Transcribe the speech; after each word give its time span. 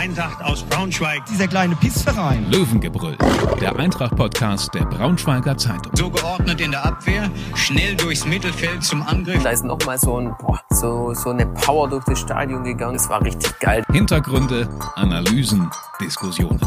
Eintracht 0.00 0.42
aus 0.42 0.62
Braunschweig. 0.62 1.26
Dieser 1.26 1.46
kleine 1.46 1.76
Pissverein. 1.76 2.50
Löwengebrüll, 2.50 3.18
der 3.60 3.76
Eintracht-Podcast 3.78 4.72
der 4.72 4.86
Braunschweiger 4.86 5.58
Zeitung. 5.58 5.94
So 5.94 6.08
geordnet 6.08 6.58
in 6.62 6.70
der 6.70 6.86
Abwehr, 6.86 7.30
schnell 7.54 7.96
durchs 7.96 8.24
Mittelfeld 8.24 8.82
zum 8.82 9.02
Angriff. 9.02 9.42
Da 9.42 9.50
ist 9.50 9.62
nochmal 9.62 9.98
so, 9.98 10.16
ein, 10.16 10.34
boah, 10.40 10.58
so, 10.70 11.12
so 11.12 11.28
eine 11.28 11.44
Power 11.48 11.86
durch 11.90 12.02
das 12.06 12.18
Stadion 12.18 12.64
gegangen. 12.64 12.94
Das 12.94 13.10
war 13.10 13.22
richtig 13.22 13.58
geil. 13.58 13.84
Hintergründe, 13.92 14.70
Analysen, 14.94 15.68
Diskussionen. 16.00 16.60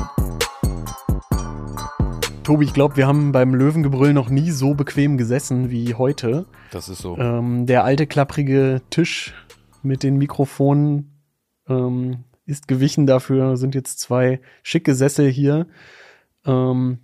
Tobi, 2.43 2.65
ich 2.65 2.73
glaube, 2.75 2.97
wir 2.97 3.07
haben 3.07 3.31
beim 3.31 3.55
Löwengebrüll 3.55 4.13
noch 4.13 4.29
nie 4.29 4.51
so 4.51 4.75
bequem 4.75 5.17
gesessen 5.17 5.71
wie 5.71 5.95
heute. 5.95 6.45
Das 6.69 6.87
ist 6.87 6.99
so. 6.99 7.17
Ähm, 7.17 7.65
der 7.65 7.83
alte 7.83 8.05
klapprige 8.05 8.83
Tisch 8.91 9.33
mit 9.81 10.03
den 10.03 10.19
Mikrofonen 10.19 11.19
ähm, 11.67 12.25
ist 12.45 12.67
gewichen. 12.67 13.05
Dafür 13.05 13.57
sind 13.57 13.75
jetzt 13.75 13.99
zwei 13.99 14.39
schicke 14.61 14.95
Sessel 14.95 15.29
hier. 15.29 15.67
Ähm, 16.45 16.99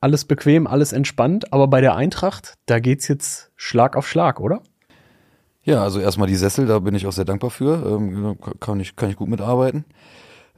alles 0.00 0.24
bequem, 0.24 0.66
alles 0.66 0.92
entspannt. 0.92 1.52
Aber 1.52 1.68
bei 1.68 1.80
der 1.80 1.94
Eintracht, 1.94 2.54
da 2.66 2.78
geht's 2.78 3.08
jetzt 3.08 3.50
Schlag 3.56 3.96
auf 3.96 4.08
Schlag, 4.08 4.40
oder? 4.40 4.62
Ja, 5.62 5.82
also 5.82 6.00
erstmal 6.00 6.28
die 6.28 6.36
Sessel, 6.36 6.66
da 6.66 6.78
bin 6.78 6.94
ich 6.94 7.06
auch 7.06 7.12
sehr 7.12 7.26
dankbar 7.26 7.50
für. 7.50 7.84
Ähm, 7.86 8.38
kann, 8.60 8.80
ich, 8.80 8.96
kann 8.96 9.10
ich 9.10 9.16
gut 9.16 9.28
mitarbeiten. 9.28 9.84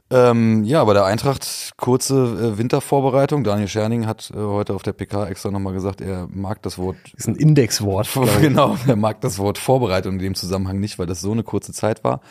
Ähm, 0.09 0.63
ja, 0.63 0.83
bei 0.83 0.93
der 0.93 1.05
Eintracht 1.05 1.71
kurze 1.75 2.15
äh, 2.15 2.57
Wintervorbereitung. 2.57 3.43
Daniel 3.43 3.67
Scherning 3.67 4.05
hat 4.05 4.31
äh, 4.31 4.37
heute 4.37 4.75
auf 4.75 4.83
der 4.83 4.93
PK 4.93 5.27
extra 5.27 5.49
nochmal 5.49 5.73
gesagt, 5.73 6.01
er 6.01 6.27
mag 6.29 6.61
das 6.61 6.77
Wort. 6.77 6.97
Ist 7.17 7.27
ein 7.27 7.35
Indexwort. 7.35 8.09
genau, 8.41 8.77
er 8.85 8.95
mag 8.95 9.21
das 9.21 9.39
Wort 9.39 9.57
Vorbereitung 9.57 10.13
in 10.13 10.19
dem 10.19 10.35
Zusammenhang 10.35 10.79
nicht, 10.79 10.99
weil 10.99 11.07
das 11.07 11.21
so 11.21 11.31
eine 11.31 11.43
kurze 11.43 11.73
Zeit 11.73 12.03
war. 12.03 12.21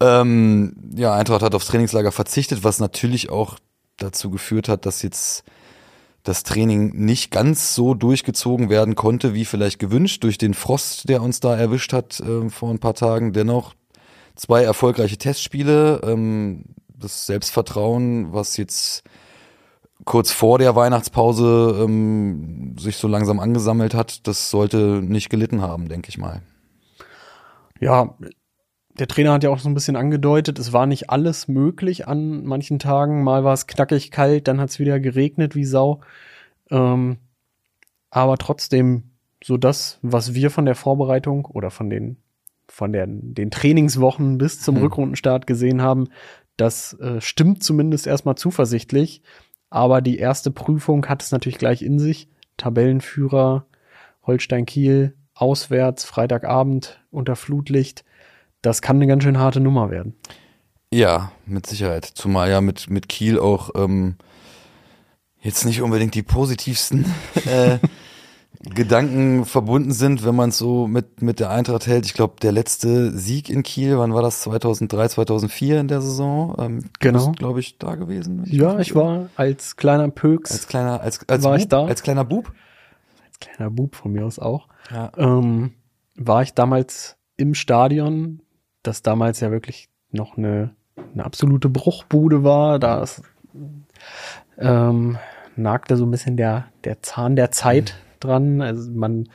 Ähm, 0.00 0.74
ja, 0.94 1.14
Eintracht 1.14 1.42
hat 1.42 1.54
aufs 1.54 1.66
Trainingslager 1.66 2.12
verzichtet, 2.12 2.64
was 2.64 2.80
natürlich 2.80 3.30
auch 3.30 3.58
dazu 3.96 4.30
geführt 4.30 4.68
hat, 4.68 4.86
dass 4.86 5.02
jetzt 5.02 5.44
das 6.24 6.42
Training 6.42 6.92
nicht 6.94 7.30
ganz 7.30 7.74
so 7.74 7.94
durchgezogen 7.94 8.70
werden 8.70 8.94
konnte, 8.94 9.34
wie 9.34 9.44
vielleicht 9.44 9.78
gewünscht, 9.78 10.24
durch 10.24 10.38
den 10.38 10.54
Frost, 10.54 11.08
der 11.08 11.22
uns 11.22 11.40
da 11.40 11.56
erwischt 11.56 11.92
hat 11.92 12.18
äh, 12.20 12.48
vor 12.48 12.70
ein 12.70 12.80
paar 12.80 12.94
Tagen. 12.94 13.32
Dennoch 13.32 13.74
zwei 14.34 14.64
erfolgreiche 14.64 15.18
Testspiele. 15.18 16.00
Ähm, 16.02 16.64
das 16.88 17.26
Selbstvertrauen, 17.26 18.32
was 18.32 18.56
jetzt 18.56 19.04
kurz 20.04 20.30
vor 20.30 20.58
der 20.58 20.74
Weihnachtspause 20.74 21.84
ähm, 21.84 22.76
sich 22.78 22.96
so 22.96 23.06
langsam 23.08 23.38
angesammelt 23.38 23.94
hat, 23.94 24.26
das 24.26 24.50
sollte 24.50 25.00
nicht 25.02 25.28
gelitten 25.28 25.60
haben, 25.60 25.88
denke 25.88 26.08
ich 26.08 26.18
mal. 26.18 26.42
Ja, 27.80 28.16
der 28.94 29.08
Trainer 29.08 29.32
hat 29.32 29.44
ja 29.44 29.50
auch 29.50 29.58
so 29.58 29.68
ein 29.68 29.74
bisschen 29.74 29.96
angedeutet, 29.96 30.58
es 30.58 30.72
war 30.72 30.86
nicht 30.86 31.10
alles 31.10 31.48
möglich 31.48 32.06
an 32.06 32.44
manchen 32.44 32.78
Tagen. 32.78 33.24
Mal 33.24 33.42
war 33.42 33.52
es 33.52 33.66
knackig 33.66 34.10
kalt, 34.10 34.46
dann 34.46 34.60
hat 34.60 34.70
es 34.70 34.78
wieder 34.78 35.00
geregnet 35.00 35.54
wie 35.54 35.64
Sau. 35.64 36.00
Ähm, 36.70 37.18
aber 38.10 38.38
trotzdem, 38.38 39.10
so 39.42 39.56
das, 39.56 39.98
was 40.02 40.34
wir 40.34 40.50
von 40.50 40.64
der 40.64 40.76
Vorbereitung 40.76 41.44
oder 41.44 41.70
von 41.70 41.90
den, 41.90 42.18
von 42.68 42.92
der, 42.92 43.06
den 43.08 43.50
Trainingswochen 43.50 44.38
bis 44.38 44.60
zum 44.60 44.76
hm. 44.76 44.82
Rückrundenstart 44.82 45.46
gesehen 45.46 45.82
haben, 45.82 46.08
das 46.56 46.94
äh, 47.00 47.20
stimmt 47.20 47.64
zumindest 47.64 48.06
erstmal 48.06 48.36
zuversichtlich. 48.36 49.22
Aber 49.70 50.00
die 50.02 50.18
erste 50.18 50.52
Prüfung 50.52 51.06
hat 51.06 51.20
es 51.20 51.32
natürlich 51.32 51.58
gleich 51.58 51.82
in 51.82 51.98
sich. 51.98 52.28
Tabellenführer 52.56 53.66
Holstein 54.22 54.66
Kiel 54.66 55.14
auswärts, 55.34 56.04
Freitagabend 56.04 57.04
unter 57.10 57.34
Flutlicht. 57.34 58.04
Das 58.64 58.80
kann 58.80 58.96
eine 58.96 59.06
ganz 59.06 59.22
schön 59.22 59.38
harte 59.38 59.60
Nummer 59.60 59.90
werden. 59.90 60.14
Ja, 60.90 61.32
mit 61.44 61.66
Sicherheit. 61.66 62.06
Zumal 62.06 62.48
ja 62.48 62.62
mit, 62.62 62.88
mit 62.88 63.10
Kiel 63.10 63.38
auch 63.38 63.70
ähm, 63.74 64.16
jetzt 65.40 65.66
nicht 65.66 65.82
unbedingt 65.82 66.14
die 66.14 66.22
positivsten 66.22 67.04
äh, 67.44 67.78
Gedanken 68.62 69.44
verbunden 69.44 69.92
sind, 69.92 70.24
wenn 70.24 70.34
man 70.34 70.48
es 70.48 70.56
so 70.56 70.86
mit, 70.86 71.20
mit 71.20 71.40
der 71.40 71.50
Eintracht 71.50 71.86
hält. 71.86 72.06
Ich 72.06 72.14
glaube, 72.14 72.36
der 72.40 72.52
letzte 72.52 73.14
Sieg 73.14 73.50
in 73.50 73.62
Kiel, 73.62 73.98
wann 73.98 74.14
war 74.14 74.22
das? 74.22 74.40
2003, 74.40 75.08
2004 75.08 75.80
in 75.80 75.88
der 75.88 76.00
Saison? 76.00 76.56
Ähm, 76.58 76.84
genau. 77.00 77.32
glaube 77.32 77.60
ich, 77.60 77.76
da 77.76 77.96
gewesen. 77.96 78.44
Ich 78.46 78.52
ja, 78.52 78.78
ich 78.78 78.94
war 78.94 79.28
als 79.36 79.76
kleiner 79.76 80.08
Pöks. 80.08 80.52
Als 80.52 80.68
kleiner, 80.68 81.02
als, 81.02 81.28
als 81.28 81.44
war 81.44 81.52
Bub, 81.52 81.60
ich 81.60 81.68
da. 81.68 81.84
Als 81.84 82.02
kleiner 82.02 82.24
Bub? 82.24 82.50
Als 83.26 83.38
kleiner 83.40 83.70
Bub 83.70 83.94
von 83.94 84.12
mir 84.12 84.24
aus 84.24 84.38
auch. 84.38 84.68
Ja. 84.90 85.12
Ähm, 85.18 85.74
war 86.16 86.42
ich 86.42 86.54
damals 86.54 87.18
im 87.36 87.54
Stadion, 87.54 88.40
das 88.84 89.02
damals 89.02 89.40
ja 89.40 89.50
wirklich 89.50 89.88
noch 90.12 90.36
eine, 90.36 90.70
eine 91.12 91.24
absolute 91.24 91.68
Bruchbude 91.68 92.44
war. 92.44 92.78
Da 92.78 93.02
ist, 93.02 93.22
ähm, 94.58 95.18
nagte 95.56 95.96
so 95.96 96.04
ein 96.04 96.10
bisschen 96.10 96.36
der, 96.36 96.66
der 96.84 97.02
Zahn 97.02 97.36
der 97.36 97.50
Zeit 97.50 97.96
dran. 98.20 98.60
Also 98.60 98.90
man 98.92 99.28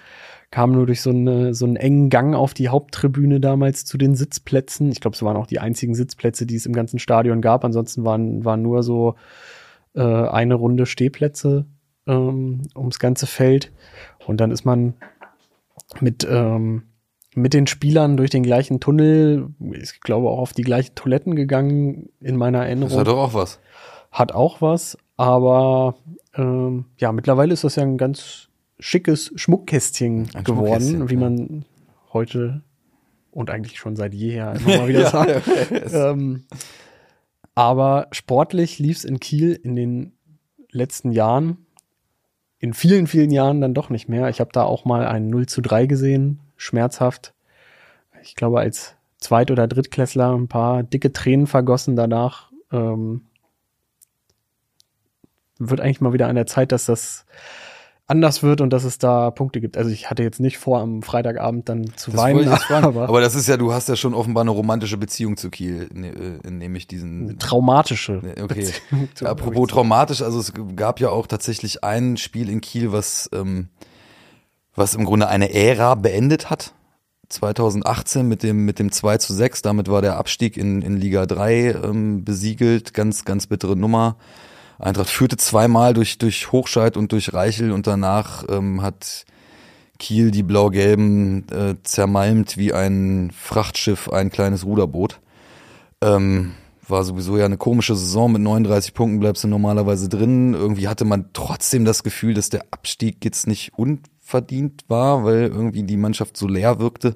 kam 0.52 0.72
nur 0.72 0.86
durch 0.86 1.02
so, 1.02 1.12
eine, 1.12 1.54
so 1.54 1.66
einen 1.66 1.76
engen 1.76 2.10
Gang 2.10 2.36
auf 2.36 2.54
die 2.54 2.70
Haupttribüne 2.70 3.40
damals 3.40 3.86
zu 3.86 3.98
den 3.98 4.16
Sitzplätzen. 4.16 4.92
Ich 4.92 5.02
glaube, 5.02 5.16
es 5.16 5.24
waren 5.24 5.38
auch 5.38 5.48
die 5.48 5.60
einzigen 5.60 5.94
Sitzplätze, 5.94 6.46
die 6.46 6.56
es 6.56 6.66
im 6.66 6.74
ganzen 6.74 7.00
Stadion 7.00 7.42
gab. 7.42 7.64
Ansonsten 7.64 8.04
waren, 8.04 8.46
waren 8.46 8.62
nur 8.62 8.84
so 8.84 9.16
äh, 9.94 10.02
eine 10.02 10.56
Runde 10.56 10.86
Stehplätze 10.86 11.66
ähm, 12.08 12.64
ums 12.76 13.00
ganze 13.00 13.28
Feld. 13.28 13.72
Und 14.26 14.42
dann 14.42 14.52
ist 14.52 14.66
man 14.66 14.96
mit, 16.02 16.28
ähm, 16.30 16.84
mit 17.36 17.54
den 17.54 17.68
Spielern 17.68 18.18
durch 18.18 18.30
den 18.30 18.44
gleichen 18.44 18.80
Tunnel, 18.80 19.50
ich 19.72 20.02
glaube 20.02 20.30
auch 20.30 20.40
auf 20.40 20.54
die 20.54 20.64
gleichen 20.64 20.96
Toiletten 20.96 21.36
gegangen 21.36 22.10
in 22.20 22.36
meiner 22.36 22.66
Erinnerung. 22.66 22.90
Das 22.90 23.00
hat 23.00 23.08
doch 23.08 23.18
auch 23.18 23.34
was. 23.34 23.60
Hat 24.12 24.32
auch 24.32 24.62
was, 24.62 24.98
aber 25.18 25.96
ähm, 26.36 26.86
ja, 26.98 27.12
mittlerweile 27.12 27.54
ist 27.54 27.64
das 27.64 27.76
ja 27.76 27.84
ein 27.84 27.98
ganz 27.98 28.50
schickes 28.80 29.32
Schmuckkästchen 29.36 30.30
Ein 30.34 30.44
geworden, 30.44 30.82
Schmuckkästchen, 30.82 31.10
wie 31.10 31.14
ja. 31.14 31.20
man 31.20 31.66
heute 32.14 32.64
und 33.32 33.50
eigentlich 33.50 33.78
schon 33.78 33.96
seit 33.96 34.14
jeher 34.14 34.54
immer 34.66 34.78
mal 34.78 34.88
wieder 34.88 35.02
Ja, 35.02 35.10
sagt. 35.10 35.42
Ähm, 35.94 36.46
aber 37.56 38.08
sportlich 38.12 38.80
lief 38.80 38.98
es 38.98 39.06
in 39.06 39.20
Kiel 39.20 39.52
in 39.52 39.76
den 39.76 40.14
letzten 40.72 41.12
Jahren, 41.12 41.66
in 42.58 42.74
vielen, 42.74 43.08
vielen 43.08 43.32
Jahren 43.32 43.62
dann 43.62 43.74
doch 43.74 43.90
nicht 43.90 44.10
mehr. 44.10 44.30
Ich 44.30 44.40
habe 44.40 44.52
da 44.54 44.64
auch 44.64 44.86
mal 44.86 45.06
ein 45.06 45.30
0 45.30 45.46
zu 45.46 45.62
3 45.62 45.86
gesehen, 45.86 46.40
schmerzhaft. 46.60 47.34
Ich 48.22 48.36
glaube, 48.36 48.60
als 48.60 48.96
Zweit- 49.18 49.52
oder 49.52 49.68
Drittklässler 49.68 50.34
ein 50.36 50.48
paar 50.48 50.84
dicke 50.84 51.12
Tränen 51.12 51.48
vergossen 51.48 51.96
danach. 51.96 52.52
Ähm, 52.72 53.22
wird 55.58 55.82
eigentlich 55.82 56.02
mal 56.02 56.14
wieder 56.14 56.28
an 56.28 56.36
der 56.36 56.46
Zeit, 56.46 56.72
dass 56.72 56.86
das 56.86 57.26
anders 58.08 58.42
wird 58.42 58.60
und 58.62 58.72
dass 58.72 58.86
es 58.86 58.98
da 58.98 59.30
Punkte 59.30 59.62
gibt. 59.62 59.78
Also 59.78 59.92
ich 59.92 60.10
hatte 60.10 60.24
jetzt 60.24 60.40
nicht 60.40 60.58
vor, 60.58 60.80
am 60.80 61.04
Freitagabend 61.04 61.70
dann 61.70 61.94
zu 61.96 62.12
Das 62.12 62.20
weinen, 62.20 62.48
aber, 62.70 63.08
Aber 63.08 63.22
das 63.22 63.36
ist 63.36 63.48
ja, 63.48 63.56
du 63.56 63.72
hast 63.72 63.88
ja 63.88 63.96
schon 63.96 64.14
offenbar 64.14 64.42
eine 64.42 64.52
romantische 64.52 64.98
Beziehung 64.98 65.38
zu 65.38 65.50
Kiel, 65.50 65.90
ne, 65.94 66.40
äh, 66.44 66.50
nehme 66.50 66.78
ich 66.78 66.88
diesen. 66.88 67.38
traumatische. 67.38 68.14
Ne, 68.24 68.36
Okay. 68.42 68.72
Beziehung 68.90 69.10
Apropos 69.30 69.68
traumatisch, 69.68 70.22
also 70.22 70.40
es 70.40 70.54
gab 70.76 71.00
ja 71.00 71.10
auch 71.10 71.28
tatsächlich 71.28 71.84
ein 71.84 72.18
Spiel 72.18 72.50
in 72.50 72.62
Kiel, 72.62 72.92
was, 72.92 73.30
ähm, 73.34 73.68
was 74.80 74.96
im 74.96 75.06
Grunde 75.06 75.28
eine 75.28 75.54
Ära 75.54 75.96
beendet 75.96 76.50
hat. 76.50 76.74
2018 77.28 78.28
mit 78.28 78.42
dem, 78.42 78.66
mit 78.66 78.80
dem 78.80 78.92
2 78.92 79.18
zu 79.20 79.34
6, 79.34 79.62
damit 79.62 79.88
war 79.88 80.02
der 80.02 80.18
Abstieg 80.18 80.58
in, 80.58 80.82
in 80.82 80.98
Liga 80.98 81.28
3 81.28 81.82
ähm, 81.84 82.26
besiegelt, 82.26 82.96
ganz, 82.96 83.24
ganz 83.24 83.46
bittere 83.46 83.76
Nummer. 83.76 84.16
Eintracht 84.80 85.10
führte 85.10 85.38
zweimal 85.38 85.94
durch, 85.94 86.18
durch 86.18 86.52
Hochscheid 86.52 86.98
und 86.98 87.12
durch 87.12 87.34
Reichel 87.34 87.72
und 87.72 87.86
danach 87.86 88.46
ähm, 88.50 88.82
hat 88.82 89.26
Kiel 90.00 90.32
die 90.32 90.44
Blau-Gelben 90.44 91.46
äh, 91.50 91.76
zermalmt 91.84 92.58
wie 92.58 92.74
ein 92.74 93.32
Frachtschiff, 93.38 94.10
ein 94.10 94.32
kleines 94.32 94.66
Ruderboot. 94.66 95.20
Ähm, 96.02 96.54
war 96.88 97.04
sowieso 97.04 97.38
ja 97.38 97.46
eine 97.46 97.58
komische 97.58 97.96
Saison. 97.96 98.32
Mit 98.32 98.42
39 98.42 98.94
Punkten 98.94 99.20
bleibst 99.20 99.44
du 99.44 99.48
normalerweise 99.48 100.10
drin. 100.10 100.54
Irgendwie 100.54 100.88
hatte 100.88 101.06
man 101.06 101.30
trotzdem 101.34 101.86
das 101.86 102.04
Gefühl, 102.04 102.34
dass 102.34 102.50
der 102.50 102.64
Abstieg 102.72 103.24
jetzt 103.24 103.46
nicht 103.46 103.74
unverdient 104.30 104.86
war, 104.88 105.24
weil 105.24 105.48
irgendwie 105.48 105.84
die 105.84 105.98
Mannschaft 105.98 106.38
so 106.38 106.48
leer 106.48 106.80
wirkte. 106.80 107.16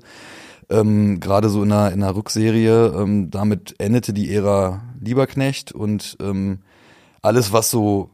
Ähm, 0.69 1.19
Gerade 1.19 1.49
so 1.49 1.63
in 1.63 1.71
einer, 1.71 1.91
in 1.91 2.03
einer 2.03 2.15
Rückserie. 2.15 2.93
Ähm, 2.97 3.29
damit 3.29 3.75
endete 3.77 4.13
die 4.13 4.33
Ära 4.33 4.81
Lieberknecht 4.99 5.71
und 5.71 6.17
ähm, 6.21 6.59
alles, 7.21 7.53
was 7.53 7.69
so 7.69 8.09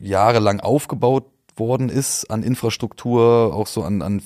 jahrelang 0.00 0.60
aufgebaut 0.60 1.26
worden 1.56 1.88
ist 1.88 2.30
an 2.30 2.42
Infrastruktur, 2.42 3.54
auch 3.54 3.66
so 3.66 3.82
an, 3.82 4.02
an 4.02 4.22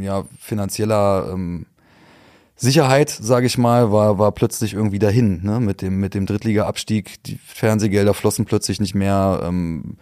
ja, 0.00 0.24
finanzieller 0.38 1.30
ähm, 1.32 1.66
Sicherheit, 2.56 3.10
sage 3.10 3.46
ich 3.46 3.58
mal, 3.58 3.92
war, 3.92 4.18
war 4.18 4.32
plötzlich 4.32 4.72
irgendwie 4.72 4.98
dahin. 4.98 5.42
Ne? 5.44 5.60
Mit 5.60 5.82
dem, 5.82 6.00
mit 6.00 6.14
dem 6.14 6.26
Drittliga-Abstieg, 6.26 7.22
die 7.24 7.36
Fernsehgelder 7.36 8.14
flossen 8.14 8.46
plötzlich 8.46 8.80
nicht 8.80 8.94
mehr. 8.94 9.40
Ähm, 9.44 9.96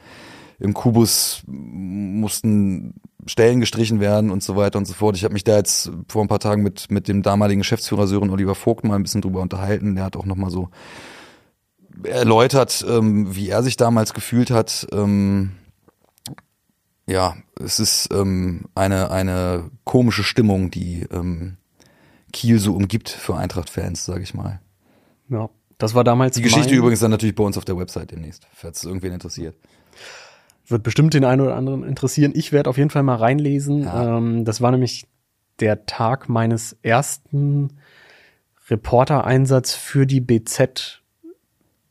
Im 0.59 0.75
Kubus 0.75 1.43
mussten 1.47 2.95
Stellen 3.27 3.61
gestrichen 3.61 4.01
werden 4.01 4.31
und 4.31 4.43
so 4.43 4.56
weiter 4.56 4.79
und 4.79 4.87
so 4.87 4.95
fort. 4.95 5.17
Ich 5.17 5.25
habe 5.25 5.35
mich 5.35 5.45
da 5.45 5.56
jetzt 5.56 5.91
vor 6.09 6.23
ein 6.23 6.29
paar 6.29 6.41
Tagen 6.41 6.62
mit, 6.62 6.91
mit 6.91 7.09
dem 7.09 7.23
damaligen 7.23 7.61
Geschäftsführer 7.61 8.06
Sören 8.06 8.31
Oliver 8.31 8.55
Vogt 8.55 8.85
mal 8.85 8.97
ein 8.97 9.03
bisschen 9.03 9.23
drüber 9.23 9.41
unterhalten. 9.41 9.95
Der 9.95 10.05
hat 10.05 10.17
auch 10.17 10.27
nochmal 10.27 10.51
so 10.51 10.69
erläutert, 12.03 12.85
ähm, 12.89 13.35
wie 13.35 13.49
er 13.49 13.62
sich 13.62 13.77
damals 13.77 14.15
gefühlt 14.15 14.51
hat. 14.51 14.87
Ähm, 14.93 15.53
ja, 17.06 17.37
es 17.62 17.81
ist 17.81 18.09
ähm, 18.12 18.65
eine, 18.75 19.11
eine 19.11 19.71
komische 19.85 20.25
Stimmung, 20.25 20.71
die 20.71 21.06
ähm, 21.11 21.56
Kiel 22.33 22.59
so 22.59 22.75
umgibt 22.75 23.09
für 23.09 23.37
Eintracht-Fans, 23.37 24.05
sage 24.05 24.23
ich 24.23 24.35
mal. 24.35 24.61
Ja, 25.29 25.49
das 25.79 25.95
war 25.95 26.05
damals. 26.05 26.37
Die 26.37 26.43
Geschichte 26.43 26.75
übrigens 26.75 27.01
dann 27.01 27.11
natürlich 27.11 27.35
bei 27.35 27.45
uns 27.45 27.56
auf 27.56 27.65
der 27.65 27.77
Website 27.77 28.11
demnächst, 28.11 28.47
falls 28.53 28.79
es 28.79 28.85
irgendwen 28.85 29.12
interessiert. 29.12 29.56
Wird 30.67 30.83
bestimmt 30.83 31.15
den 31.15 31.25
einen 31.25 31.43
oder 31.43 31.57
anderen 31.57 31.85
interessieren. 31.85 32.33
Ich 32.35 32.53
werde 32.53 32.71
auf 32.71 32.79
jeden 32.79 32.91
Fall 32.91 33.03
mal 33.03 33.17
reinlesen. 33.17 33.83
Ja. 33.85 34.17
Ähm, 34.19 34.45
das 34.45 34.61
war 34.61 34.71
nämlich 34.71 35.07
der 35.61 35.87
Tag 35.87 36.29
meines 36.29 36.77
ersten 36.83 37.71
Reporter-Einsatz 38.71 39.75
für 39.75 40.07
die 40.07 40.21
BZ 40.21 41.03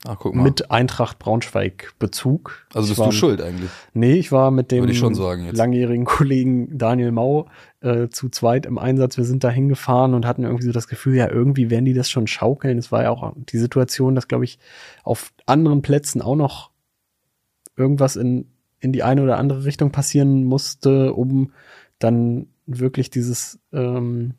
Ach, 0.06 0.18
mit 0.34 0.70
Eintracht 0.70 1.18
Braunschweig 1.20 1.94
Bezug. 1.98 2.66
also 2.74 2.90
bist 2.90 3.00
war- 3.00 3.06
du 3.08 3.12
schuld 3.14 3.42
eigentlich. 3.42 3.70
Nee, 3.94 4.16
ich 4.16 4.34
war 4.34 4.52
mit 4.52 4.72
dem 4.72 4.86
langjährigen 4.86 6.04
Kollegen 6.06 6.78
Daniel 6.78 7.12
Mau 7.12 7.48
äh, 7.80 8.10
zu 8.10 8.28
zweit 8.30 8.66
im 8.66 8.78
Einsatz. 8.78 9.16
Wir 9.18 9.24
sind 9.24 9.46
da 9.46 9.50
hingefahren 9.50 10.14
und 10.14 10.26
hatten 10.26 10.44
irgendwie 10.44 10.66
so 10.66 10.72
das 10.74 10.88
Gefühl, 10.90 11.16
ja, 11.16 11.30
irgendwie 11.30 11.70
werden 11.70 11.86
die 11.86 11.94
das 11.94 12.10
schon 12.10 12.28
schaukeln. 12.28 12.78
Es 12.78 12.92
war 12.92 13.04
ja 13.04 13.12
auch 13.12 13.34
die 13.38 13.58
Situation, 13.58 14.14
dass, 14.16 14.28
glaube 14.28 14.44
ich, 14.44 14.60
auf 15.04 15.32
anderen 15.46 15.82
Plätzen 15.82 16.22
auch 16.22 16.36
noch 16.36 16.72
irgendwas 17.78 18.18
in, 18.18 18.48
in 18.84 18.92
die 18.92 19.02
eine 19.04 19.24
oder 19.24 19.38
andere 19.38 19.64
Richtung 19.66 19.92
passieren 19.92 20.44
musste, 20.44 21.14
um 21.14 21.52
dann 22.00 22.48
wirklich 22.66 23.10
dieses 23.10 23.60
ähm, 23.72 24.34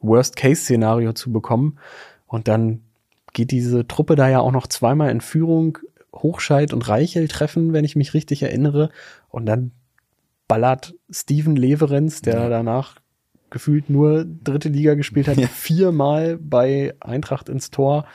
Worst-Case-Szenario 0.00 1.12
zu 1.12 1.32
bekommen. 1.32 1.78
Und 2.26 2.48
dann 2.48 2.80
geht 3.32 3.50
diese 3.50 3.86
Truppe 3.86 4.14
da 4.16 4.28
ja 4.28 4.40
auch 4.40 4.52
noch 4.52 4.66
zweimal 4.66 5.10
in 5.10 5.20
Führung. 5.20 5.78
Hochscheid 6.12 6.72
und 6.72 6.88
Reichel 6.88 7.28
treffen, 7.28 7.72
wenn 7.72 7.84
ich 7.84 7.94
mich 7.96 8.14
richtig 8.14 8.42
erinnere. 8.42 8.90
Und 9.28 9.46
dann 9.46 9.70
ballert 10.48 10.94
Steven 11.10 11.54
Leverenz, 11.54 12.20
der 12.22 12.34
Ja. 12.34 12.48
danach 12.48 12.96
gefühlt 13.50 13.88
nur 13.90 14.24
dritte 14.24 14.68
Liga 14.68 14.94
gespielt 14.94 15.28
hat, 15.28 15.36
Ja. 15.38 15.46
viermal 15.48 16.36
bei 16.38 16.94
Eintracht 17.00 17.48
ins 17.48 17.70
Tor. 17.70 18.06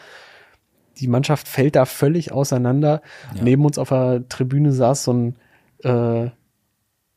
Die 1.00 1.07
Mannschaft 1.07 1.48
fällt 1.48 1.75
da 1.75 1.86
völlig 1.86 2.31
auseinander. 2.33 3.01
Ja. 3.36 3.44
Neben 3.44 3.66
uns 3.66 3.78
auf 3.78 3.89
der 3.89 4.28
Tribüne 4.30 4.71
saß 4.74 5.04
so 5.06 5.13
ein, 5.13 5.36
äh, 5.83 6.30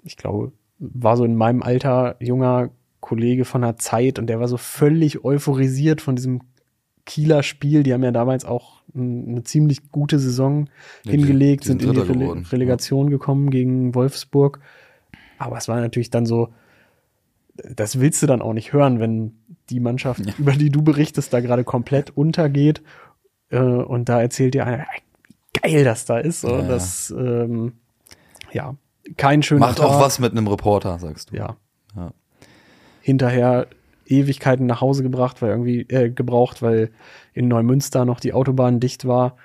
ich 0.02 0.16
glaube, 0.16 0.52
war 0.78 1.16
so 1.16 1.24
in 1.24 1.36
meinem 1.36 1.62
Alter 1.62 2.16
junger 2.20 2.70
Kollege 3.00 3.44
von 3.44 3.62
der 3.62 3.76
Zeit 3.76 4.18
und 4.18 4.26
der 4.26 4.40
war 4.40 4.48
so 4.48 4.56
völlig 4.56 5.24
euphorisiert 5.24 6.00
von 6.00 6.16
diesem 6.16 6.40
Kieler 7.06 7.42
Spiel. 7.42 7.82
Die 7.82 7.92
haben 7.94 8.02
ja 8.04 8.10
damals 8.10 8.44
auch 8.44 8.82
eine 8.94 9.42
ziemlich 9.44 9.90
gute 9.90 10.18
Saison 10.18 10.68
Ja, 11.04 11.12
hingelegt, 11.12 11.64
sind 11.64 11.80
sind 11.82 11.96
in 11.96 12.02
die 12.04 12.10
Rele. 12.12 12.42
Relegation 12.52 13.10
gekommen 13.10 13.50
gegen 13.50 13.94
Wolfsburg. 13.94 14.60
Aber 15.38 15.56
es 15.56 15.68
war 15.68 15.80
natürlich 15.80 16.10
dann 16.10 16.26
so, 16.26 16.48
das 17.74 18.00
willst 18.00 18.22
du 18.22 18.26
dann 18.26 18.42
auch 18.42 18.52
nicht 18.52 18.72
hören, 18.72 19.00
wenn 19.00 19.32
die 19.70 19.80
Mannschaft, 19.80 20.24
Ja. 20.26 20.32
über 20.38 20.52
die 20.52 20.70
du 20.70 20.82
berichtest, 20.82 21.32
da 21.32 21.40
gerade 21.40 21.64
komplett 21.64 22.16
untergeht. 22.16 22.82
Äh, 23.50 23.58
und 23.60 24.08
da 24.08 24.20
erzählt 24.20 24.54
dir 24.54 24.66
einer, 24.66 24.86
wie 25.26 25.60
geil 25.60 25.84
das 25.84 26.04
da 26.04 26.18
ist. 26.18 26.42
So. 26.42 26.48
Ja, 26.48 26.60
ja. 26.62 26.68
Das, 26.68 27.10
ähm, 27.16 27.74
ja, 28.52 28.74
kein 29.16 29.42
schöner 29.42 29.66
Macht 29.66 29.80
auch 29.80 29.92
Tag. 29.92 30.00
was 30.00 30.18
mit 30.18 30.32
einem 30.32 30.46
Reporter, 30.48 30.98
sagst 30.98 31.30
du. 31.32 31.36
Ja. 31.36 31.56
Ja. 31.96 32.12
Hinterher 33.00 33.66
Ewigkeiten 34.06 34.66
nach 34.66 34.80
Hause 34.80 35.02
gebracht, 35.02 35.42
weil 35.42 35.50
irgendwie 35.50 35.80
äh, 35.88 36.10
gebraucht, 36.10 36.62
weil 36.62 36.90
in 37.34 37.48
Neumünster 37.48 38.04
noch 38.04 38.20
die 38.20 38.32
Autobahn 38.32 38.80
dicht 38.80 39.06
war. 39.06 39.36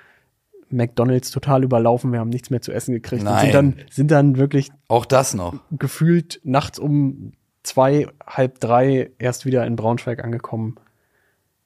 McDonalds 0.70 1.30
total 1.30 1.62
überlaufen, 1.62 2.12
wir 2.12 2.18
haben 2.20 2.30
nichts 2.30 2.50
mehr 2.50 2.60
zu 2.60 2.72
essen 2.72 2.92
gekriegt. 2.92 3.22
Und 3.22 3.28
Nein. 3.28 3.40
sind 3.44 3.54
dann, 3.54 3.74
sind 3.90 4.10
dann 4.10 4.36
wirklich 4.36 4.70
Auch 4.88 5.04
das 5.04 5.34
noch. 5.34 5.54
gefühlt 5.70 6.40
nachts 6.42 6.78
um 6.78 7.32
zwei, 7.62 8.08
halb 8.26 8.60
drei 8.60 9.10
erst 9.18 9.46
wieder 9.46 9.66
in 9.66 9.76
Braunschweig 9.76 10.24
angekommen. 10.24 10.76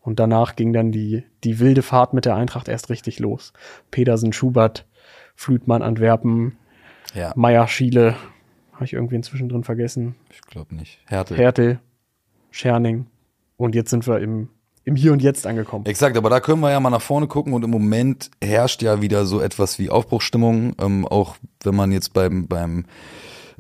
Und 0.00 0.20
danach 0.20 0.56
ging 0.56 0.72
dann 0.72 0.90
die, 0.92 1.24
die 1.44 1.58
wilde 1.58 1.82
Fahrt 1.82 2.14
mit 2.14 2.24
der 2.24 2.34
Eintracht 2.34 2.68
erst 2.68 2.90
richtig 2.90 3.18
los. 3.18 3.52
Pedersen, 3.90 4.32
Schubert, 4.32 4.86
Flütmann, 5.34 5.82
Antwerpen, 5.82 6.56
Ja, 7.14 7.32
Meier, 7.36 7.66
Schiele. 7.68 8.16
Habe 8.72 8.84
ich 8.84 8.92
irgendwie 8.92 9.16
inzwischen 9.16 9.48
drin 9.48 9.64
vergessen. 9.64 10.14
ich 10.30 10.40
glaube 10.42 10.74
nicht. 10.74 11.00
Härte. 11.06 11.34
Hertel, 11.36 11.80
Scherning. 12.52 13.06
Und 13.56 13.74
jetzt 13.74 13.90
sind 13.90 14.06
wir 14.06 14.20
im, 14.20 14.50
im 14.84 14.94
Hier 14.94 15.12
und 15.12 15.20
Jetzt 15.20 15.48
angekommen. 15.48 15.84
Exakt, 15.86 16.16
aber 16.16 16.30
da 16.30 16.38
können 16.38 16.60
wir 16.60 16.70
ja 16.70 16.78
mal 16.78 16.90
nach 16.90 17.02
vorne 17.02 17.26
gucken 17.26 17.54
und 17.54 17.64
im 17.64 17.70
Moment 17.70 18.30
herrscht 18.42 18.82
ja 18.82 19.02
wieder 19.02 19.26
so 19.26 19.40
etwas 19.40 19.80
wie 19.80 19.90
Aufbruchstimmung, 19.90 20.76
ähm, 20.80 21.08
auch 21.08 21.36
wenn 21.64 21.74
man 21.74 21.90
jetzt 21.90 22.12
beim, 22.12 22.46
beim 22.46 22.84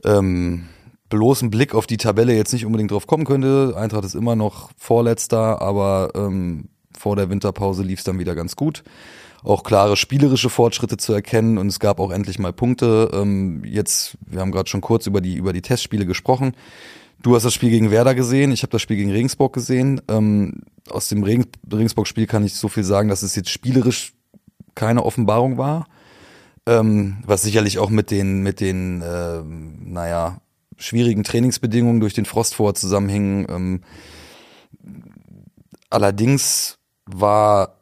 ähm, 0.04 0.68
bloßen 1.08 1.50
Blick 1.50 1.74
auf 1.74 1.88
die 1.88 1.96
Tabelle 1.96 2.34
jetzt 2.34 2.52
nicht 2.52 2.64
unbedingt 2.64 2.92
drauf 2.92 3.08
kommen 3.08 3.24
könnte. 3.24 3.74
Eintracht 3.76 4.04
ist 4.04 4.14
immer 4.14 4.36
noch 4.36 4.70
Vorletzter, 4.76 5.60
aber 5.60 6.12
ähm, 6.14 6.68
vor 6.96 7.16
der 7.16 7.28
Winterpause 7.28 7.82
lief 7.82 7.98
es 7.98 8.04
dann 8.04 8.18
wieder 8.18 8.34
ganz 8.34 8.54
gut. 8.54 8.84
Auch 9.44 9.62
klare 9.62 9.96
spielerische 9.96 10.50
Fortschritte 10.50 10.96
zu 10.96 11.12
erkennen 11.12 11.58
und 11.58 11.68
es 11.68 11.78
gab 11.78 12.00
auch 12.00 12.10
endlich 12.10 12.38
mal 12.38 12.52
Punkte. 12.52 13.10
Ähm, 13.12 13.62
jetzt, 13.64 14.18
wir 14.26 14.40
haben 14.40 14.50
gerade 14.50 14.68
schon 14.68 14.80
kurz 14.80 15.06
über 15.06 15.20
die 15.20 15.36
über 15.36 15.52
die 15.52 15.62
Testspiele 15.62 16.06
gesprochen. 16.06 16.54
Du 17.22 17.34
hast 17.34 17.44
das 17.44 17.54
Spiel 17.54 17.70
gegen 17.70 17.90
Werder 17.90 18.14
gesehen, 18.14 18.52
ich 18.52 18.62
habe 18.62 18.70
das 18.70 18.82
Spiel 18.82 18.96
gegen 18.96 19.10
Regensburg 19.10 19.52
gesehen. 19.52 20.00
Ähm, 20.08 20.62
aus 20.88 21.08
dem 21.08 21.22
Regen 21.22 21.46
Regensburg-Spiel 21.72 22.26
kann 22.26 22.44
ich 22.44 22.54
so 22.54 22.68
viel 22.68 22.84
sagen, 22.84 23.08
dass 23.08 23.22
es 23.22 23.34
jetzt 23.34 23.50
spielerisch 23.50 24.12
keine 24.74 25.04
Offenbarung 25.04 25.58
war. 25.58 25.86
Ähm, 26.66 27.18
was 27.24 27.42
sicherlich 27.42 27.78
auch 27.78 27.90
mit 27.90 28.10
den, 28.10 28.42
mit 28.42 28.60
den, 28.60 29.02
ähm, 29.04 29.92
naja, 29.92 30.40
schwierigen 30.76 31.24
Trainingsbedingungen 31.24 32.00
durch 32.00 32.14
den 32.14 32.24
Frost 32.24 32.54
vorher 32.54 32.74
zusammenhing. 32.74 33.46
Ähm, 33.48 33.80
allerdings 35.90 36.78
war 37.06 37.77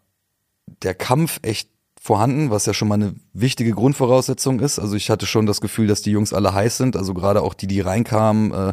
der 0.82 0.94
Kampf 0.94 1.40
echt 1.43 1.70
vorhanden, 2.00 2.50
was 2.50 2.67
ja 2.67 2.73
schon 2.73 2.88
mal 2.88 2.94
eine 2.94 3.14
wichtige 3.32 3.73
Grundvoraussetzung 3.73 4.61
ist. 4.61 4.78
Also 4.78 4.94
ich 4.94 5.11
hatte 5.11 5.26
schon 5.26 5.46
das 5.46 5.61
Gefühl, 5.61 5.88
dass 5.88 6.02
die 6.02 6.12
Jungs 6.12 6.32
alle 6.32 6.55
heiß 6.55 6.76
sind. 6.76 6.96
Also 6.96 7.14
gerade 7.14 7.43
auch 7.43 7.55
die, 7.55 7.67
die 7.67 7.81
reinkamen. 7.81 8.52
Äh, 8.52 8.73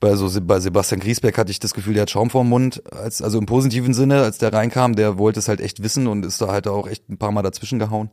bei, 0.00 0.16
so, 0.16 0.28
bei 0.42 0.58
Sebastian 0.58 1.00
Griesbeck 1.00 1.38
hatte 1.38 1.52
ich 1.52 1.60
das 1.60 1.72
Gefühl, 1.72 1.94
der 1.94 2.02
hat 2.02 2.10
Schaum 2.10 2.30
vorm 2.30 2.48
Mund. 2.48 2.82
Als, 2.92 3.22
also 3.22 3.38
im 3.38 3.46
positiven 3.46 3.94
Sinne, 3.94 4.22
als 4.22 4.38
der 4.38 4.52
reinkam, 4.52 4.96
der 4.96 5.18
wollte 5.18 5.38
es 5.38 5.48
halt 5.48 5.60
echt 5.60 5.82
wissen 5.82 6.08
und 6.08 6.26
ist 6.26 6.40
da 6.40 6.48
halt 6.48 6.66
auch 6.66 6.88
echt 6.88 7.08
ein 7.08 7.16
paar 7.16 7.30
Mal 7.30 7.42
dazwischen 7.42 7.78
gehauen. 7.78 8.10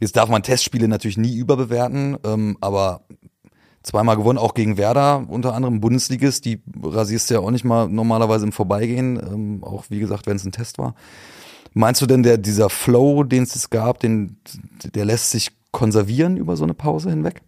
Jetzt 0.00 0.16
darf 0.16 0.28
man 0.28 0.42
Testspiele 0.42 0.88
natürlich 0.88 1.16
nie 1.16 1.36
überbewerten, 1.36 2.18
ähm, 2.24 2.58
aber 2.60 3.02
zweimal 3.84 4.16
gewonnen, 4.16 4.38
auch 4.38 4.54
gegen 4.54 4.76
Werder, 4.76 5.24
unter 5.28 5.54
anderem 5.54 5.80
Bundesligist, 5.80 6.44
die 6.46 6.62
rasierst 6.82 7.30
du 7.30 7.34
ja 7.34 7.40
auch 7.40 7.50
nicht 7.50 7.64
mal 7.64 7.88
normalerweise 7.88 8.44
im 8.44 8.52
Vorbeigehen, 8.52 9.18
ähm, 9.18 9.62
auch 9.62 9.84
wie 9.88 10.00
gesagt, 10.00 10.26
wenn 10.26 10.36
es 10.36 10.44
ein 10.44 10.52
Test 10.52 10.78
war. 10.78 10.94
Meinst 11.74 12.00
du 12.00 12.06
denn, 12.06 12.22
der, 12.22 12.38
dieser 12.38 12.70
Flow, 12.70 13.24
den 13.24 13.42
es 13.42 13.68
gab, 13.68 13.98
den, 13.98 14.38
der 14.94 15.04
lässt 15.04 15.30
sich 15.32 15.50
konservieren 15.72 16.36
über 16.36 16.56
so 16.56 16.64
eine 16.64 16.74
Pause 16.74 17.10
hinweg? 17.10 17.42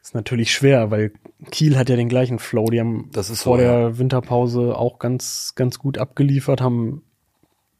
Ist 0.00 0.14
natürlich 0.14 0.52
schwer, 0.52 0.90
weil 0.90 1.12
Kiel 1.50 1.76
hat 1.76 1.88
ja 1.88 1.96
den 1.96 2.08
gleichen 2.08 2.38
Flow. 2.38 2.66
Die 2.66 2.78
haben 2.78 3.10
vor 3.12 3.34
so, 3.34 3.56
der 3.56 3.98
Winterpause 3.98 4.76
auch 4.76 4.98
ganz, 4.98 5.54
ganz 5.56 5.78
gut 5.78 5.98
abgeliefert, 5.98 6.60
haben 6.60 7.02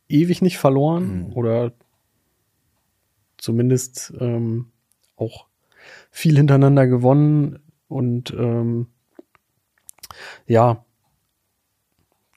ewig 0.08 0.42
nicht 0.42 0.58
verloren 0.58 1.28
Mhm. 1.28 1.32
oder 1.34 1.72
zumindest 3.36 4.12
ähm, 4.18 4.72
auch 5.16 5.46
viel 6.10 6.36
hintereinander 6.36 6.86
gewonnen 6.86 7.58
und 7.88 8.32
ähm, 8.32 8.88
ja, 10.46 10.84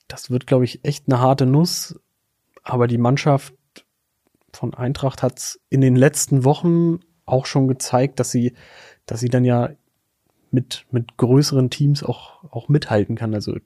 das 0.06 0.30
wird, 0.30 0.46
glaube 0.46 0.64
ich, 0.64 0.84
echt 0.84 1.04
eine 1.08 1.20
harte 1.20 1.46
Nuss. 1.46 1.98
Aber 2.68 2.86
die 2.86 2.98
Mannschaft 2.98 3.54
von 4.52 4.74
Eintracht 4.74 5.22
hat 5.22 5.38
es 5.38 5.60
in 5.70 5.80
den 5.80 5.96
letzten 5.96 6.44
Wochen 6.44 7.00
auch 7.24 7.46
schon 7.46 7.66
gezeigt, 7.66 8.20
dass 8.20 8.30
sie, 8.30 8.52
dass 9.06 9.20
sie 9.20 9.30
dann 9.30 9.44
ja 9.44 9.70
mit, 10.50 10.84
mit 10.90 11.16
größeren 11.16 11.70
Teams 11.70 12.02
auch, 12.02 12.44
auch 12.52 12.68
mithalten 12.68 13.16
kann. 13.16 13.34
Also 13.34 13.56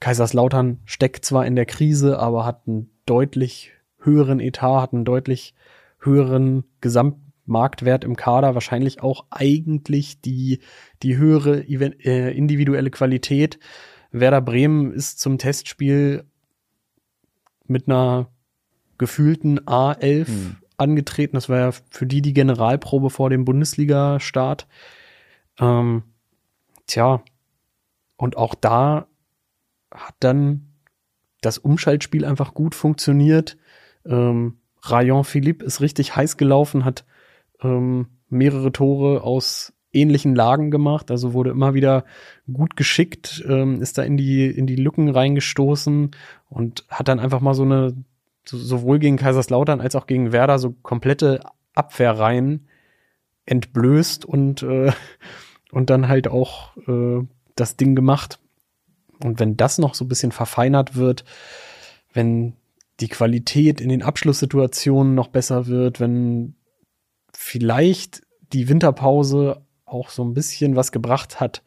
Kaiserslautern 0.00 0.80
steckt 0.84 1.24
zwar 1.24 1.46
in 1.46 1.56
der 1.56 1.64
Krise, 1.64 2.18
aber 2.18 2.44
hat 2.44 2.62
einen 2.66 2.90
deutlich 3.06 3.72
höheren 3.98 4.38
Etat, 4.38 4.82
hat 4.82 4.92
einen 4.92 5.06
deutlich 5.06 5.54
höheren 5.98 6.64
Gesamtmarktwert 6.82 8.04
im 8.04 8.16
Kader, 8.16 8.52
wahrscheinlich 8.52 9.02
auch 9.02 9.24
eigentlich 9.30 10.20
die, 10.20 10.60
die 11.02 11.16
höhere 11.16 11.60
äh, 11.60 12.36
individuelle 12.36 12.90
Qualität. 12.90 13.58
Werder 14.10 14.42
Bremen 14.42 14.92
ist 14.92 15.20
zum 15.20 15.38
Testspiel 15.38 16.24
mit 17.66 17.88
einer 17.88 18.31
gefühlten 19.02 19.58
A11 19.66 20.28
Hm. 20.28 20.56
angetreten. 20.76 21.34
Das 21.34 21.48
war 21.48 21.58
ja 21.58 21.70
für 21.90 22.06
die 22.06 22.22
die 22.22 22.32
Generalprobe 22.32 23.10
vor 23.10 23.28
dem 23.30 23.44
Bundesliga-Start. 23.44 24.68
Ähm, 25.58 26.04
tja, 26.86 27.22
und 28.16 28.36
auch 28.36 28.54
da 28.54 29.06
hat 29.92 30.14
dann 30.20 30.68
das 31.40 31.58
Umschaltspiel 31.58 32.24
einfach 32.24 32.54
gut 32.54 32.74
funktioniert. 32.76 33.56
Ähm, 34.06 34.58
Rayon 34.82 35.24
Philippe 35.24 35.64
ist 35.64 35.80
richtig 35.80 36.14
heiß 36.16 36.36
gelaufen, 36.36 36.84
hat 36.84 37.04
ähm, 37.60 38.06
mehrere 38.28 38.70
Tore 38.72 39.22
aus 39.24 39.72
ähnlichen 39.92 40.34
Lagen 40.34 40.70
gemacht, 40.70 41.10
also 41.10 41.34
wurde 41.34 41.50
immer 41.50 41.74
wieder 41.74 42.04
gut 42.50 42.76
geschickt, 42.76 43.44
ähm, 43.46 43.82
ist 43.82 43.98
da 43.98 44.02
in 44.02 44.16
die, 44.16 44.46
in 44.46 44.66
die 44.66 44.76
Lücken 44.76 45.08
reingestoßen 45.10 46.12
und 46.48 46.84
hat 46.88 47.08
dann 47.08 47.20
einfach 47.20 47.40
mal 47.40 47.54
so 47.54 47.64
eine, 47.64 47.94
sowohl 48.44 48.98
gegen 48.98 49.16
Kaiserslautern 49.16 49.80
als 49.80 49.94
auch 49.94 50.06
gegen 50.06 50.32
Werder 50.32 50.58
so 50.58 50.72
komplette 50.82 51.40
Abwehrreihen 51.74 52.68
entblößt 53.46 54.24
und, 54.24 54.62
äh, 54.62 54.92
und 55.70 55.90
dann 55.90 56.08
halt 56.08 56.28
auch 56.28 56.76
äh, 56.88 57.26
das 57.56 57.76
Ding 57.76 57.94
gemacht. 57.94 58.38
Und 59.22 59.40
wenn 59.40 59.56
das 59.56 59.78
noch 59.78 59.94
so 59.94 60.04
ein 60.04 60.08
bisschen 60.08 60.32
verfeinert 60.32 60.96
wird, 60.96 61.24
wenn 62.12 62.54
die 63.00 63.08
Qualität 63.08 63.80
in 63.80 63.88
den 63.88 64.02
Abschlusssituationen 64.02 65.14
noch 65.14 65.28
besser 65.28 65.66
wird, 65.66 66.00
wenn 66.00 66.54
vielleicht 67.32 68.22
die 68.52 68.68
Winterpause 68.68 69.62
auch 69.84 70.10
so 70.10 70.24
ein 70.24 70.34
bisschen 70.34 70.76
was 70.76 70.92
gebracht 70.92 71.40
hat 71.40 71.62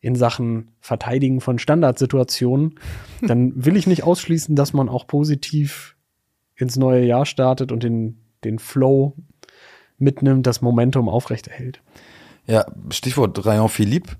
in 0.00 0.14
Sachen 0.14 0.70
Verteidigen 0.80 1.40
von 1.40 1.58
Standardsituationen, 1.58 2.78
dann 3.22 3.64
will 3.64 3.76
ich 3.76 3.86
nicht 3.86 4.04
ausschließen, 4.04 4.54
dass 4.54 4.72
man 4.72 4.88
auch 4.88 5.06
positiv 5.06 5.95
ins 6.56 6.76
neue 6.76 7.04
Jahr 7.04 7.26
startet 7.26 7.72
und 7.72 7.82
den, 7.82 8.18
den 8.44 8.58
Flow 8.58 9.14
mitnimmt, 9.98 10.46
das 10.46 10.60
Momentum 10.60 11.08
aufrechterhält. 11.08 11.80
Ja, 12.46 12.66
Stichwort 12.90 13.44
Rayon 13.44 13.68
Philippe. 13.68 14.16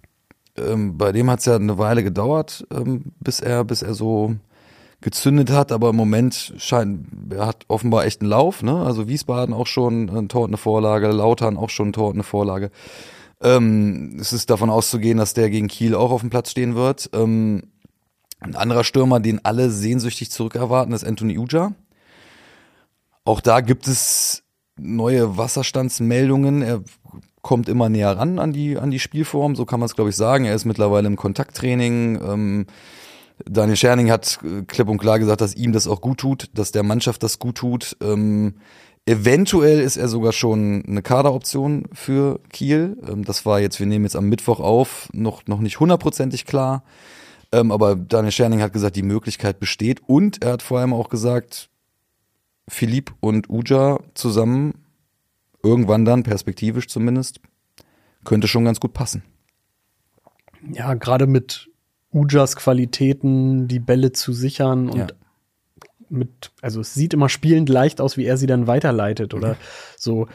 Ähm, 0.56 0.96
bei 0.96 1.12
dem 1.12 1.30
hat 1.30 1.40
es 1.40 1.44
ja 1.46 1.56
eine 1.56 1.78
Weile 1.78 2.02
gedauert, 2.02 2.66
ähm, 2.72 3.12
bis 3.20 3.40
er, 3.40 3.64
bis 3.64 3.82
er 3.82 3.94
so 3.94 4.36
gezündet 5.02 5.50
hat, 5.50 5.72
aber 5.72 5.90
im 5.90 5.96
Moment 5.96 6.54
scheint, 6.56 7.06
er 7.30 7.46
hat 7.46 7.64
offenbar 7.68 8.06
echt 8.06 8.22
einen 8.22 8.30
Lauf, 8.30 8.62
ne? 8.62 8.76
Also 8.84 9.08
Wiesbaden 9.08 9.54
auch 9.54 9.66
schon 9.66 10.08
ein 10.08 10.28
Tor 10.28 10.44
und 10.44 10.50
eine 10.50 10.56
Vorlage, 10.56 11.08
Lautern 11.08 11.58
auch 11.58 11.70
schon 11.70 11.88
ein 11.88 11.92
Tor 11.92 12.08
und 12.08 12.14
eine 12.14 12.22
Vorlage. 12.22 12.70
Ähm, 13.42 14.16
es 14.18 14.32
ist 14.32 14.48
davon 14.48 14.70
auszugehen, 14.70 15.18
dass 15.18 15.34
der 15.34 15.50
gegen 15.50 15.68
Kiel 15.68 15.94
auch 15.94 16.10
auf 16.10 16.22
dem 16.22 16.30
Platz 16.30 16.50
stehen 16.50 16.74
wird. 16.74 17.10
Ähm, 17.12 17.64
ein 18.40 18.56
anderer 18.56 18.84
Stürmer, 18.84 19.20
den 19.20 19.44
alle 19.44 19.70
sehnsüchtig 19.70 20.30
zurückerwarten, 20.30 20.94
ist 20.94 21.04
Anthony 21.04 21.38
Uja. 21.38 21.72
Auch 23.26 23.40
da 23.40 23.60
gibt 23.60 23.88
es 23.88 24.44
neue 24.78 25.36
Wasserstandsmeldungen. 25.36 26.62
Er 26.62 26.82
kommt 27.42 27.68
immer 27.68 27.88
näher 27.88 28.16
ran 28.16 28.38
an 28.38 28.52
die, 28.52 28.78
an 28.78 28.90
die 28.90 29.00
Spielform, 29.00 29.56
so 29.56 29.64
kann 29.64 29.80
man 29.80 29.88
es, 29.88 29.96
glaube 29.96 30.10
ich, 30.10 30.16
sagen. 30.16 30.44
Er 30.44 30.54
ist 30.54 30.64
mittlerweile 30.64 31.08
im 31.08 31.16
Kontakttraining. 31.16 32.20
Ähm, 32.22 32.66
Daniel 33.44 33.76
Scherning 33.76 34.12
hat 34.12 34.38
äh, 34.44 34.62
klipp 34.62 34.88
und 34.88 34.98
klar 34.98 35.18
gesagt, 35.18 35.40
dass 35.40 35.56
ihm 35.56 35.72
das 35.72 35.88
auch 35.88 36.00
gut 36.00 36.18
tut, 36.18 36.50
dass 36.54 36.70
der 36.70 36.84
Mannschaft 36.84 37.22
das 37.24 37.40
gut 37.40 37.56
tut. 37.56 37.96
Ähm, 38.00 38.54
eventuell 39.06 39.80
ist 39.80 39.96
er 39.96 40.06
sogar 40.06 40.32
schon 40.32 40.84
eine 40.86 41.02
Kaderoption 41.02 41.88
für 41.92 42.38
Kiel. 42.52 42.96
Ähm, 43.08 43.24
das 43.24 43.44
war 43.44 43.58
jetzt, 43.58 43.80
wir 43.80 43.86
nehmen 43.86 44.04
jetzt 44.04 44.16
am 44.16 44.28
Mittwoch 44.28 44.60
auf, 44.60 45.08
noch, 45.12 45.46
noch 45.46 45.58
nicht 45.58 45.80
hundertprozentig 45.80 46.46
klar. 46.46 46.84
Ähm, 47.50 47.72
aber 47.72 47.96
Daniel 47.96 48.30
Scherning 48.32 48.62
hat 48.62 48.72
gesagt, 48.72 48.94
die 48.94 49.02
Möglichkeit 49.02 49.58
besteht. 49.58 50.00
Und 50.06 50.44
er 50.44 50.52
hat 50.52 50.62
vor 50.62 50.78
allem 50.78 50.94
auch 50.94 51.08
gesagt, 51.08 51.70
Philipp 52.68 53.14
und 53.20 53.48
Uja 53.48 54.00
zusammen, 54.14 54.74
irgendwann 55.62 56.04
dann, 56.04 56.22
perspektivisch 56.22 56.88
zumindest, 56.88 57.40
könnte 58.24 58.48
schon 58.48 58.64
ganz 58.64 58.80
gut 58.80 58.92
passen. 58.92 59.22
Ja, 60.72 60.94
gerade 60.94 61.26
mit 61.26 61.70
Ujas 62.12 62.56
Qualitäten, 62.56 63.68
die 63.68 63.78
Bälle 63.78 64.12
zu 64.12 64.32
sichern 64.32 64.88
und 64.88 64.98
ja. 64.98 65.06
mit, 66.08 66.50
also 66.60 66.80
es 66.80 66.94
sieht 66.94 67.14
immer 67.14 67.28
spielend 67.28 67.68
leicht 67.68 68.00
aus, 68.00 68.16
wie 68.16 68.24
er 68.24 68.36
sie 68.36 68.46
dann 68.46 68.66
weiterleitet 68.66 69.34
oder 69.34 69.52
ja. 69.52 69.56
so, 69.96 70.26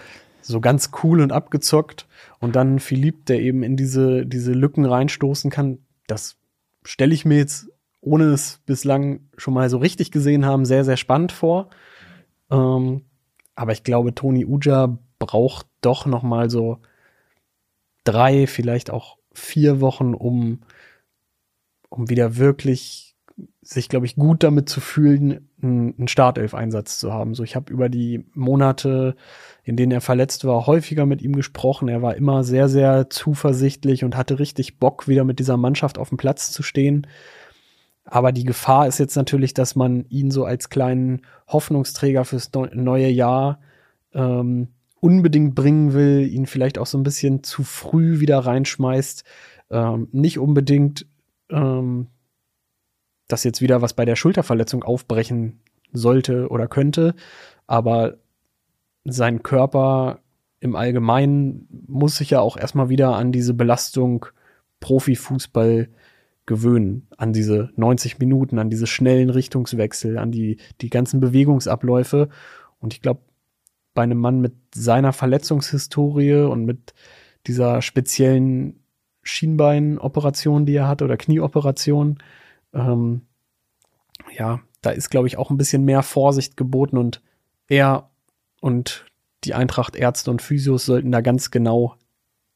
so 0.41 0.61
ganz 0.61 0.91
cool 1.03 1.21
und 1.21 1.31
abgezockt. 1.31 2.07
Und 2.39 2.55
dann 2.55 2.79
Philipp, 2.79 3.25
der 3.25 3.39
eben 3.41 3.63
in 3.63 3.77
diese, 3.77 4.25
diese 4.25 4.53
Lücken 4.53 4.85
reinstoßen 4.85 5.51
kann, 5.51 5.79
das 6.07 6.37
stelle 6.83 7.13
ich 7.13 7.25
mir 7.25 7.37
jetzt, 7.37 7.67
ohne 7.99 8.25
es 8.25 8.59
bislang 8.65 9.21
schon 9.37 9.53
mal 9.53 9.69
so 9.69 9.77
richtig 9.77 10.11
gesehen 10.11 10.45
haben, 10.45 10.65
sehr, 10.65 10.83
sehr 10.85 10.97
spannend 10.97 11.31
vor. 11.31 11.69
Ähm, 12.51 13.05
aber 13.55 13.71
ich 13.71 13.83
glaube, 13.83 14.13
Toni 14.13 14.45
Uja 14.45 14.97
braucht 15.19 15.67
doch 15.81 16.05
noch 16.05 16.23
mal 16.23 16.49
so 16.49 16.79
drei, 18.03 18.47
vielleicht 18.47 18.89
auch 18.89 19.17
vier 19.33 19.81
Wochen, 19.81 20.13
um, 20.13 20.61
um 21.89 22.09
wieder 22.09 22.37
wirklich 22.37 23.11
sich, 23.61 23.89
glaube 23.89 24.05
ich, 24.05 24.15
gut 24.15 24.43
damit 24.43 24.69
zu 24.69 24.81
fühlen, 24.81 25.49
einen 25.61 26.07
Startelf-Einsatz 26.07 26.99
zu 26.99 27.13
haben. 27.13 27.35
So, 27.35 27.43
ich 27.43 27.55
habe 27.55 27.71
über 27.71 27.89
die 27.89 28.25
Monate, 28.33 29.15
in 29.63 29.77
denen 29.77 29.91
er 29.91 30.01
verletzt 30.01 30.45
war, 30.45 30.65
häufiger 30.67 31.05
mit 31.05 31.21
ihm 31.21 31.33
gesprochen. 31.33 31.87
Er 31.87 32.01
war 32.01 32.15
immer 32.15 32.43
sehr, 32.43 32.67
sehr 32.67 33.09
zuversichtlich 33.09 34.03
und 34.03 34.17
hatte 34.17 34.39
richtig 34.39 34.79
Bock, 34.79 35.07
wieder 35.07 35.23
mit 35.23 35.39
dieser 35.39 35.57
Mannschaft 35.57 35.97
auf 35.97 36.09
dem 36.09 36.17
Platz 36.17 36.51
zu 36.51 36.63
stehen. 36.63 37.07
Aber 38.05 38.31
die 38.31 38.43
Gefahr 38.43 38.87
ist 38.87 38.99
jetzt 38.99 39.15
natürlich, 39.15 39.53
dass 39.53 39.75
man 39.75 40.05
ihn 40.09 40.31
so 40.31 40.45
als 40.45 40.69
kleinen 40.69 41.21
Hoffnungsträger 41.47 42.25
fürs 42.25 42.51
neue 42.73 43.09
Jahr 43.09 43.59
ähm, 44.13 44.69
unbedingt 44.99 45.55
bringen 45.55 45.93
will, 45.93 46.27
ihn 46.27 46.45
vielleicht 46.45 46.77
auch 46.77 46.85
so 46.85 46.97
ein 46.97 47.03
bisschen 47.03 47.43
zu 47.43 47.63
früh 47.63 48.19
wieder 48.19 48.39
reinschmeißt. 48.39 49.23
Ähm, 49.69 50.07
nicht 50.11 50.39
unbedingt, 50.39 51.05
ähm, 51.49 52.07
dass 53.27 53.43
jetzt 53.43 53.61
wieder 53.61 53.81
was 53.81 53.93
bei 53.93 54.05
der 54.05 54.15
Schulterverletzung 54.15 54.83
aufbrechen 54.83 55.61
sollte 55.93 56.49
oder 56.49 56.67
könnte, 56.67 57.15
aber 57.67 58.17
sein 59.03 59.43
Körper 59.43 60.19
im 60.59 60.75
Allgemeinen 60.75 61.67
muss 61.87 62.17
sich 62.17 62.29
ja 62.29 62.39
auch 62.39 62.55
erstmal 62.55 62.89
wieder 62.89 63.15
an 63.15 63.31
diese 63.31 63.53
Belastung 63.53 64.27
Profifußball 64.79 65.89
gewöhnen 66.51 67.07
an 67.15 67.31
diese 67.31 67.69
90 67.77 68.19
Minuten, 68.19 68.59
an 68.59 68.69
diese 68.69 68.85
schnellen 68.85 69.29
Richtungswechsel, 69.29 70.17
an 70.17 70.33
die, 70.33 70.57
die 70.81 70.89
ganzen 70.89 71.21
Bewegungsabläufe. 71.21 72.27
Und 72.79 72.93
ich 72.93 73.01
glaube, 73.01 73.21
bei 73.93 74.03
einem 74.03 74.17
Mann 74.17 74.41
mit 74.41 74.53
seiner 74.75 75.13
Verletzungshistorie 75.13 76.43
und 76.43 76.65
mit 76.65 76.93
dieser 77.47 77.81
speziellen 77.81 78.83
Schienbeinoperation, 79.23 80.65
die 80.65 80.75
er 80.75 80.89
hatte, 80.89 81.05
oder 81.05 81.15
Knieoperation, 81.15 82.19
ähm, 82.73 83.21
ja, 84.37 84.59
da 84.81 84.89
ist, 84.89 85.09
glaube 85.09 85.27
ich, 85.27 85.37
auch 85.37 85.51
ein 85.51 85.57
bisschen 85.57 85.85
mehr 85.85 86.03
Vorsicht 86.03 86.57
geboten 86.57 86.97
und 86.97 87.21
er 87.69 88.09
und 88.59 89.05
die 89.45 89.53
Eintracht 89.53 89.95
Ärzte 89.95 90.31
und 90.31 90.41
Physios 90.41 90.85
sollten 90.85 91.13
da 91.13 91.21
ganz 91.21 91.49
genau 91.49 91.95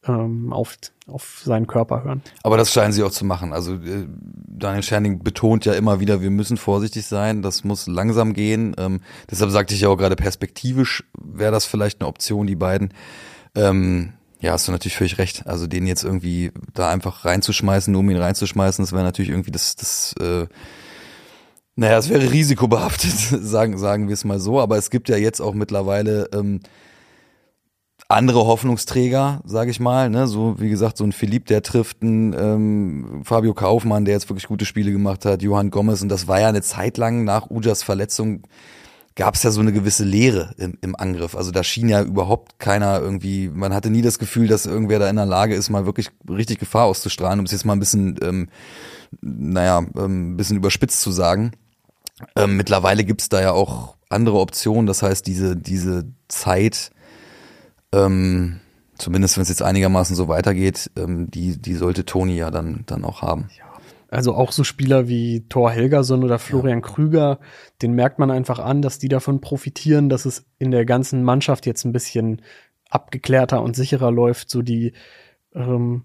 ähm, 0.07 0.53
auf, 0.53 0.77
auf 1.07 1.41
seinen 1.43 1.67
Körper 1.67 2.03
hören. 2.03 2.21
Aber 2.43 2.57
das 2.57 2.71
scheinen 2.71 2.93
sie 2.93 3.03
auch 3.03 3.11
zu 3.11 3.25
machen. 3.25 3.53
Also 3.53 3.75
äh, 3.75 4.07
Daniel 4.47 4.83
Scherning 4.83 5.23
betont 5.23 5.65
ja 5.65 5.73
immer 5.73 5.99
wieder, 5.99 6.21
wir 6.21 6.29
müssen 6.29 6.57
vorsichtig 6.57 7.05
sein, 7.05 7.41
das 7.41 7.63
muss 7.63 7.87
langsam 7.87 8.33
gehen. 8.33 8.75
Ähm, 8.77 9.01
deshalb 9.29 9.51
sagte 9.51 9.73
ich 9.73 9.81
ja 9.81 9.89
auch 9.89 9.97
gerade 9.97 10.15
perspektivisch 10.15 11.03
wäre 11.17 11.51
das 11.51 11.65
vielleicht 11.65 12.01
eine 12.01 12.07
Option, 12.07 12.47
die 12.47 12.55
beiden. 12.55 12.93
Ähm, 13.55 14.13
ja, 14.39 14.51
hast 14.51 14.67
du 14.67 14.71
natürlich 14.71 14.97
völlig 14.97 15.17
recht. 15.17 15.47
Also 15.47 15.67
den 15.67 15.87
jetzt 15.87 16.03
irgendwie 16.03 16.51
da 16.73 16.89
einfach 16.89 17.25
reinzuschmeißen, 17.25 17.91
nur 17.91 18.01
um 18.01 18.09
ihn 18.09 18.17
reinzuschmeißen, 18.17 18.83
das 18.83 18.91
wäre 18.91 19.03
natürlich 19.03 19.31
irgendwie 19.31 19.51
das, 19.51 19.75
das 19.75 20.13
äh, 20.19 20.47
naja, 21.75 21.97
es 21.97 22.09
wäre 22.09 22.31
risikobehaftet, 22.31 23.11
sagen, 23.43 23.77
sagen 23.77 24.07
wir 24.07 24.13
es 24.13 24.23
mal 24.23 24.39
so. 24.39 24.59
Aber 24.59 24.77
es 24.77 24.89
gibt 24.89 25.09
ja 25.09 25.17
jetzt 25.17 25.41
auch 25.41 25.53
mittlerweile 25.53 26.29
ähm, 26.33 26.61
andere 28.07 28.45
Hoffnungsträger, 28.45 29.41
sage 29.45 29.71
ich 29.71 29.79
mal, 29.79 30.09
ne, 30.09 30.27
so 30.27 30.55
wie 30.59 30.69
gesagt, 30.69 30.97
so 30.97 31.03
ein 31.03 31.11
Philipp, 31.11 31.47
der 31.47 31.63
trifft 31.63 32.01
einen 32.01 32.33
ähm, 32.33 33.21
Fabio 33.23 33.53
Kaufmann, 33.53 34.05
der 34.05 34.13
jetzt 34.13 34.29
wirklich 34.29 34.47
gute 34.47 34.65
Spiele 34.65 34.91
gemacht 34.91 35.25
hat, 35.25 35.41
Johann 35.41 35.71
Gomez 35.71 36.01
und 36.01 36.09
das 36.09 36.27
war 36.27 36.39
ja 36.39 36.49
eine 36.49 36.61
Zeit 36.61 36.97
lang 36.97 37.23
nach 37.23 37.49
Ujas 37.49 37.81
Verletzung 37.83 38.43
gab 39.15 39.35
es 39.35 39.43
ja 39.43 39.51
so 39.51 39.61
eine 39.61 39.71
gewisse 39.71 40.03
Leere 40.03 40.53
im, 40.57 40.77
im 40.81 40.95
Angriff. 40.95 41.35
Also 41.35 41.51
da 41.51 41.63
schien 41.63 41.87
ja 41.87 42.03
überhaupt 42.03 42.59
keiner 42.59 42.99
irgendwie, 42.99 43.47
man 43.47 43.73
hatte 43.73 43.89
nie 43.89 44.01
das 44.01 44.19
Gefühl, 44.19 44.47
dass 44.47 44.65
irgendwer 44.65 44.99
da 44.99 45.09
in 45.09 45.15
der 45.15 45.25
Lage 45.25 45.55
ist, 45.55 45.69
mal 45.69 45.85
wirklich 45.85 46.09
richtig 46.29 46.59
Gefahr 46.59 46.85
auszustrahlen, 46.85 47.39
um 47.39 47.45
es 47.45 47.53
jetzt 47.53 47.65
mal 47.65 47.73
ein 47.73 47.79
bisschen, 47.79 48.19
ähm, 48.21 48.49
naja, 49.21 49.85
ähm, 49.97 50.33
ein 50.33 50.37
bisschen 50.37 50.57
überspitzt 50.57 50.99
zu 50.99 51.11
sagen. 51.11 51.53
Ähm, 52.35 52.57
mittlerweile 52.57 53.05
gibt's 53.05 53.29
da 53.29 53.41
ja 53.41 53.51
auch 53.51 53.95
andere 54.09 54.39
Optionen, 54.39 54.85
das 54.85 55.01
heißt, 55.01 55.25
diese, 55.25 55.55
diese 55.55 56.05
Zeit, 56.27 56.91
ähm, 57.95 58.59
zumindest 58.97 59.37
wenn 59.37 59.43
es 59.43 59.49
jetzt 59.49 59.63
einigermaßen 59.63 60.15
so 60.15 60.27
weitergeht, 60.27 60.91
ähm, 60.97 61.29
die, 61.31 61.61
die 61.61 61.75
sollte 61.75 62.05
Toni 62.05 62.37
ja 62.37 62.51
dann, 62.51 62.83
dann 62.85 63.03
auch 63.03 63.21
haben. 63.21 63.49
Ja. 63.57 63.65
Also 64.09 64.33
auch 64.33 64.51
so 64.51 64.63
Spieler 64.63 65.07
wie 65.07 65.45
Thor 65.49 65.71
Helgason 65.71 66.23
oder 66.23 66.39
Florian 66.39 66.79
ja. 66.79 66.85
Krüger, 66.85 67.39
den 67.81 67.93
merkt 67.93 68.19
man 68.19 68.31
einfach 68.31 68.59
an, 68.59 68.81
dass 68.81 68.99
die 68.99 69.09
davon 69.09 69.41
profitieren, 69.41 70.09
dass 70.09 70.25
es 70.25 70.45
in 70.57 70.71
der 70.71 70.85
ganzen 70.85 71.23
Mannschaft 71.23 71.65
jetzt 71.65 71.83
ein 71.85 71.91
bisschen 71.91 72.41
abgeklärter 72.89 73.61
und 73.61 73.75
sicherer 73.75 74.11
läuft. 74.11 74.49
So 74.49 74.61
die, 74.61 74.93
ähm, 75.53 76.03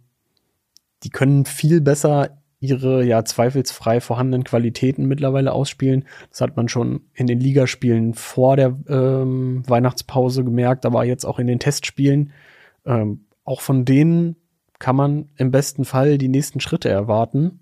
die 1.04 1.10
können 1.10 1.44
viel 1.44 1.80
besser 1.80 2.39
ihre 2.60 3.04
ja 3.04 3.24
zweifelsfrei 3.24 4.00
vorhandenen 4.00 4.44
Qualitäten 4.44 5.06
mittlerweile 5.06 5.52
ausspielen. 5.52 6.04
Das 6.28 6.42
hat 6.42 6.56
man 6.56 6.68
schon 6.68 7.00
in 7.14 7.26
den 7.26 7.40
Ligaspielen 7.40 8.14
vor 8.14 8.56
der 8.56 8.76
ähm, 8.88 9.62
Weihnachtspause 9.66 10.44
gemerkt, 10.44 10.84
aber 10.84 11.04
jetzt 11.04 11.24
auch 11.24 11.38
in 11.38 11.46
den 11.46 11.58
Testspielen. 11.58 12.32
Ähm, 12.84 13.24
auch 13.44 13.62
von 13.62 13.86
denen 13.86 14.36
kann 14.78 14.94
man 14.94 15.30
im 15.36 15.50
besten 15.50 15.84
Fall 15.84 16.18
die 16.18 16.28
nächsten 16.28 16.60
Schritte 16.60 16.90
erwarten. 16.90 17.60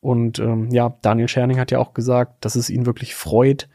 Und 0.00 0.38
ähm, 0.38 0.70
ja, 0.70 0.96
Daniel 1.02 1.28
Scherning 1.28 1.58
hat 1.58 1.70
ja 1.70 1.78
auch 1.78 1.92
gesagt, 1.92 2.44
dass 2.44 2.56
es 2.56 2.70
ihn 2.70 2.86
wirklich 2.86 3.14
freut, 3.14 3.68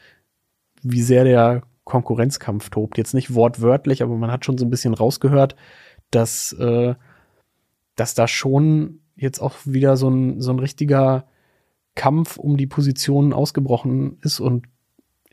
wie 0.82 1.02
sehr 1.02 1.24
der 1.24 1.62
Konkurrenzkampf 1.84 2.70
tobt. 2.70 2.98
Jetzt 2.98 3.14
nicht 3.14 3.34
wortwörtlich, 3.34 4.04
aber 4.04 4.16
man 4.16 4.32
hat 4.32 4.44
schon 4.44 4.58
so 4.58 4.66
ein 4.66 4.70
bisschen 4.70 4.94
rausgehört, 4.94 5.56
dass, 6.12 6.52
äh, 6.54 6.96
dass 7.96 8.14
da 8.14 8.28
schon 8.28 9.00
jetzt 9.18 9.40
auch 9.40 9.56
wieder 9.66 9.98
so 9.98 10.10
ein, 10.10 10.42
so 10.42 10.52
ein 10.52 10.60
richtiger 10.60 11.26
Kampf 11.96 12.38
um 12.38 12.58
die 12.58 12.68
Positionen 12.68 13.34
ausgebrochen 13.34 14.18
ist. 14.22 14.40
Und 14.40 14.68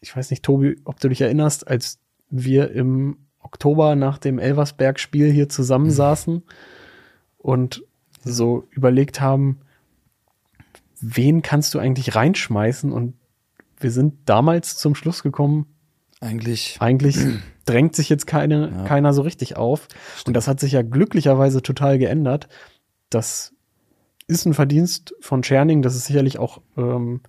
ich 0.01 0.17
weiß 0.17 0.31
nicht, 0.31 0.43
Tobi, 0.43 0.77
ob 0.85 0.99
du 1.01 1.09
dich 1.09 1.21
erinnerst, 1.21 1.69
als 1.69 1.99
wir 2.31 2.71
im 2.73 3.19
Oktober 3.41 3.95
nach 3.95 4.19
dem 4.19 4.39
Elversberg-Spiel 4.39 5.31
hier 5.31 5.49
zusammensaßen 5.49 6.35
mhm. 6.35 6.43
und 7.37 7.85
so 8.25 8.67
überlegt 8.71 9.21
haben, 9.21 9.61
wen 11.01 11.43
kannst 11.43 11.75
du 11.75 11.79
eigentlich 11.79 12.15
reinschmeißen? 12.15 12.91
Und 12.91 13.15
wir 13.79 13.91
sind 13.91 14.15
damals 14.25 14.77
zum 14.79 14.95
Schluss 14.95 15.23
gekommen, 15.23 15.67
eigentlich, 16.21 16.79
eigentlich 16.81 17.19
drängt 17.67 17.95
sich 17.95 18.09
jetzt 18.09 18.27
keine, 18.27 18.71
ja. 18.71 18.85
keiner 18.85 19.13
so 19.13 19.23
richtig 19.23 19.57
auf. 19.57 19.89
Stimmt. 20.17 20.29
Und 20.29 20.35
das 20.35 20.49
hat 20.49 20.59
sich 20.59 20.73
ja 20.73 20.83
glücklicherweise 20.83 21.63
total 21.63 21.99
geändert. 21.99 22.49
Das 23.11 23.54
ist 24.27 24.47
ein 24.47 24.55
Verdienst 24.55 25.15
von 25.21 25.43
Tscherning, 25.43 25.83
das 25.83 25.97
ist 25.97 26.07
sicherlich 26.07 26.39
auch 26.39 26.61
ähm, 26.77 27.21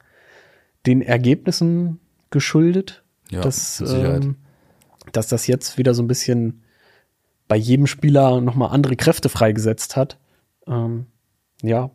den 0.85 1.01
Ergebnissen 1.01 1.99
geschuldet, 2.29 3.03
ja, 3.29 3.41
dass, 3.41 3.81
ähm, 3.81 4.37
dass 5.11 5.27
das 5.27 5.47
jetzt 5.47 5.77
wieder 5.77 5.93
so 5.93 6.03
ein 6.03 6.07
bisschen 6.07 6.63
bei 7.47 7.55
jedem 7.55 7.87
Spieler 7.87 8.41
nochmal 8.41 8.71
andere 8.71 8.95
Kräfte 8.95 9.29
freigesetzt 9.29 9.95
hat. 9.95 10.17
Ähm, 10.67 11.05
ja. 11.61 11.91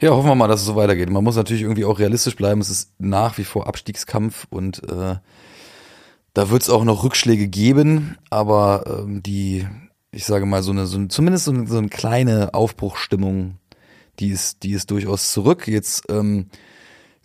Ja, 0.00 0.10
hoffen 0.10 0.28
wir 0.28 0.34
mal, 0.34 0.48
dass 0.48 0.60
es 0.60 0.66
so 0.66 0.76
weitergeht. 0.76 1.10
Man 1.10 1.24
muss 1.24 1.36
natürlich 1.36 1.62
irgendwie 1.62 1.84
auch 1.84 1.98
realistisch 1.98 2.36
bleiben. 2.36 2.60
Es 2.60 2.70
ist 2.70 2.92
nach 2.98 3.36
wie 3.36 3.44
vor 3.44 3.66
Abstiegskampf 3.66 4.46
und 4.48 4.82
äh, 4.88 5.16
da 6.32 6.50
wird 6.50 6.62
es 6.62 6.70
auch 6.70 6.84
noch 6.84 7.04
Rückschläge 7.04 7.48
geben, 7.48 8.16
aber 8.30 8.84
ähm, 8.86 9.22
die 9.22 9.66
ich 10.12 10.24
sage 10.24 10.46
mal, 10.46 10.62
so 10.62 10.72
eine, 10.72 10.86
so 10.86 10.98
eine 10.98 11.08
zumindest 11.08 11.44
so 11.44 11.52
eine, 11.52 11.66
so 11.66 11.78
eine 11.78 11.88
kleine 11.88 12.54
Aufbruchstimmung, 12.54 13.56
die 14.18 14.30
ist, 14.30 14.62
die 14.62 14.72
ist 14.72 14.90
durchaus 14.90 15.32
zurück. 15.32 15.68
Jetzt 15.68 16.04
ähm, 16.10 16.46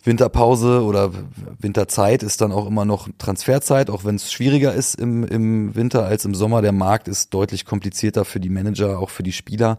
Winterpause 0.04 0.84
oder 0.84 1.10
Winterzeit 1.58 2.22
ist 2.22 2.40
dann 2.40 2.52
auch 2.52 2.66
immer 2.66 2.84
noch 2.84 3.08
Transferzeit, 3.18 3.90
auch 3.90 4.04
wenn 4.04 4.14
es 4.14 4.30
schwieriger 4.30 4.72
ist 4.72 4.94
im, 5.00 5.24
im 5.24 5.74
Winter 5.74 6.04
als 6.04 6.24
im 6.24 6.34
Sommer. 6.34 6.62
Der 6.62 6.72
Markt 6.72 7.08
ist 7.08 7.34
deutlich 7.34 7.64
komplizierter 7.64 8.24
für 8.24 8.38
die 8.38 8.50
Manager, 8.50 9.00
auch 9.00 9.10
für 9.10 9.24
die 9.24 9.32
Spieler. 9.32 9.78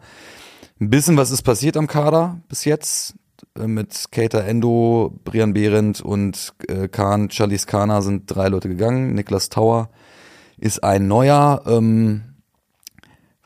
Ein 0.79 0.89
bisschen 0.89 1.17
was 1.17 1.31
ist 1.31 1.43
passiert 1.43 1.77
am 1.77 1.87
Kader 1.87 2.41
bis 2.49 2.65
jetzt. 2.65 3.15
Äh, 3.57 3.67
mit 3.67 4.11
Kater 4.11 4.43
Endo, 4.43 5.17
Brian 5.23 5.53
Behrendt 5.53 6.01
und 6.01 6.53
äh, 6.67 6.87
Kahn, 6.87 7.29
Charlies 7.29 7.65
Kana 7.65 8.01
sind 8.01 8.23
drei 8.27 8.49
Leute 8.49 8.67
gegangen. 8.67 9.13
Niklas 9.13 9.49
Tauer 9.49 9.89
ist 10.57 10.83
ein 10.83 11.07
neuer. 11.07 11.63
Ähm, 11.65 12.36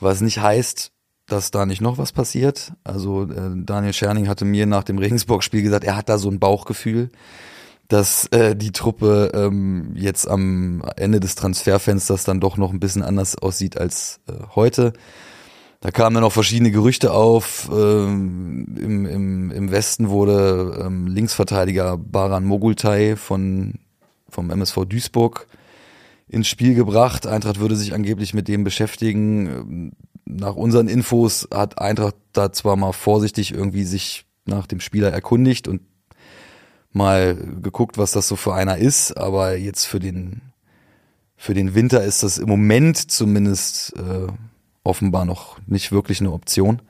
was 0.01 0.21
nicht 0.21 0.39
heißt, 0.39 0.91
dass 1.27 1.51
da 1.51 1.65
nicht 1.65 1.81
noch 1.81 1.97
was 1.97 2.11
passiert. 2.11 2.73
Also 2.83 3.23
äh, 3.23 3.51
Daniel 3.55 3.93
Scherning 3.93 4.27
hatte 4.27 4.45
mir 4.45 4.65
nach 4.65 4.83
dem 4.83 4.97
Regensburg-Spiel 4.97 5.61
gesagt, 5.61 5.83
er 5.83 5.95
hat 5.95 6.09
da 6.09 6.17
so 6.17 6.29
ein 6.29 6.39
Bauchgefühl, 6.39 7.09
dass 7.87 8.25
äh, 8.27 8.55
die 8.55 8.71
Truppe 8.71 9.31
ähm, 9.33 9.91
jetzt 9.95 10.27
am 10.27 10.83
Ende 10.95 11.19
des 11.19 11.35
Transferfensters 11.35 12.23
dann 12.23 12.39
doch 12.39 12.57
noch 12.57 12.71
ein 12.71 12.79
bisschen 12.79 13.03
anders 13.03 13.37
aussieht 13.37 13.77
als 13.77 14.19
äh, 14.27 14.33
heute. 14.55 14.93
Da 15.81 15.89
kamen 15.89 16.13
dann 16.13 16.23
auch 16.23 16.31
verschiedene 16.31 16.71
Gerüchte 16.71 17.11
auf. 17.11 17.69
Ähm, 17.73 18.67
im, 18.79 19.05
im, 19.05 19.51
Im 19.51 19.71
Westen 19.71 20.09
wurde 20.09 20.79
ähm, 20.85 21.07
Linksverteidiger 21.07 21.97
Baran 21.97 22.45
Mogultai 22.45 23.15
von 23.15 23.75
vom 24.29 24.49
MSV 24.49 24.85
Duisburg 24.85 25.47
ins 26.31 26.47
Spiel 26.47 26.75
gebracht. 26.75 27.27
Eintracht 27.27 27.59
würde 27.59 27.75
sich 27.75 27.93
angeblich 27.93 28.33
mit 28.33 28.47
dem 28.47 28.63
beschäftigen. 28.63 29.91
Nach 30.25 30.55
unseren 30.55 30.87
Infos 30.87 31.47
hat 31.53 31.79
Eintracht 31.79 32.15
da 32.31 32.53
zwar 32.53 32.77
mal 32.77 32.93
vorsichtig 32.93 33.53
irgendwie 33.53 33.83
sich 33.83 34.25
nach 34.45 34.65
dem 34.65 34.79
Spieler 34.79 35.11
erkundigt 35.11 35.67
und 35.67 35.81
mal 36.93 37.35
geguckt, 37.61 37.97
was 37.97 38.13
das 38.13 38.29
so 38.29 38.37
für 38.37 38.53
einer 38.53 38.77
ist, 38.77 39.17
aber 39.17 39.57
jetzt 39.57 39.85
für 39.85 39.99
den 39.99 40.41
für 41.35 41.53
den 41.53 41.73
Winter 41.73 42.03
ist 42.03 42.23
das 42.23 42.37
im 42.37 42.47
Moment 42.47 43.11
zumindest 43.11 43.93
äh, 43.97 44.27
offenbar 44.83 45.25
noch 45.25 45.57
nicht 45.65 45.91
wirklich 45.91 46.21
eine 46.21 46.31
Option. 46.31 46.81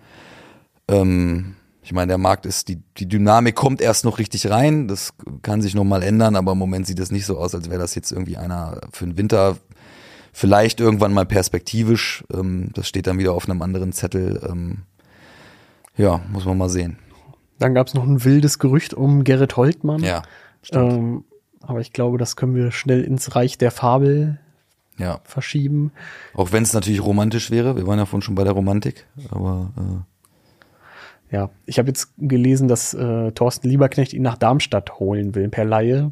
Ähm, 0.88 1.56
ich 1.92 1.94
meine, 1.94 2.08
der 2.08 2.18
Markt 2.18 2.46
ist, 2.46 2.70
die, 2.70 2.82
die 2.98 3.06
Dynamik 3.06 3.54
kommt 3.54 3.82
erst 3.82 4.06
noch 4.06 4.18
richtig 4.18 4.50
rein. 4.50 4.88
Das 4.88 5.14
kann 5.42 5.62
sich 5.62 5.76
noch 5.76 5.84
mal 5.84 6.04
ändern, 6.04 6.38
aber 6.38 6.54
im 6.54 6.58
Moment 6.58 6.88
sieht 6.88 7.02
es 7.02 7.12
nicht 7.12 7.26
so 7.26 7.38
aus, 7.38 7.54
als 7.54 7.70
wäre 7.70 7.82
das 7.82 7.96
jetzt 7.96 8.14
irgendwie 8.14 8.38
einer 8.38 8.80
für 8.94 9.04
den 9.04 9.18
Winter. 9.18 9.58
Vielleicht 10.32 10.80
irgendwann 10.80 11.12
mal 11.12 11.26
perspektivisch. 11.26 12.24
Ähm, 12.34 12.70
das 12.74 12.88
steht 12.88 13.08
dann 13.08 13.20
wieder 13.20 13.34
auf 13.34 13.50
einem 13.50 13.62
anderen 13.62 13.92
Zettel. 13.92 14.42
Ähm, 14.50 14.84
ja, 15.98 16.22
muss 16.32 16.46
man 16.46 16.58
mal 16.58 16.70
sehen. 16.70 16.98
Dann 17.60 17.74
gab 17.74 17.88
es 17.88 17.94
noch 17.94 18.06
ein 18.06 18.24
wildes 18.24 18.58
Gerücht 18.58 18.94
um 18.94 19.26
Gerrit 19.26 19.58
Holtmann. 19.58 20.02
Ja. 20.02 20.22
Ähm, 20.72 21.26
aber 21.60 21.82
ich 21.82 21.92
glaube, 21.92 22.18
das 22.18 22.38
können 22.38 22.56
wir 22.56 22.72
schnell 22.72 23.04
ins 23.04 23.36
Reich 23.36 23.58
der 23.58 23.72
Fabel 23.72 24.40
ja. 24.98 25.20
verschieben. 25.26 25.92
Auch 26.36 26.54
wenn 26.54 26.64
es 26.64 26.72
natürlich 26.72 27.04
romantisch 27.04 27.52
wäre. 27.52 27.76
Wir 27.76 27.86
waren 27.86 28.00
ja 28.00 28.06
vorhin 28.06 28.22
schon 28.22 28.36
bei 28.36 28.46
der 28.46 28.54
Romantik. 28.54 29.08
Aber 29.30 29.74
äh 29.76 30.11
ja, 31.32 31.50
ich 31.66 31.80
habe 31.80 31.88
jetzt 31.88 32.14
gelesen, 32.18 32.68
dass 32.68 32.94
äh, 32.94 33.32
Thorsten 33.32 33.70
Lieberknecht 33.70 34.14
ihn 34.14 34.22
nach 34.22 34.38
Darmstadt 34.38 35.00
holen 35.00 35.34
will 35.34 35.48
per 35.48 35.64
Laie. 35.64 36.12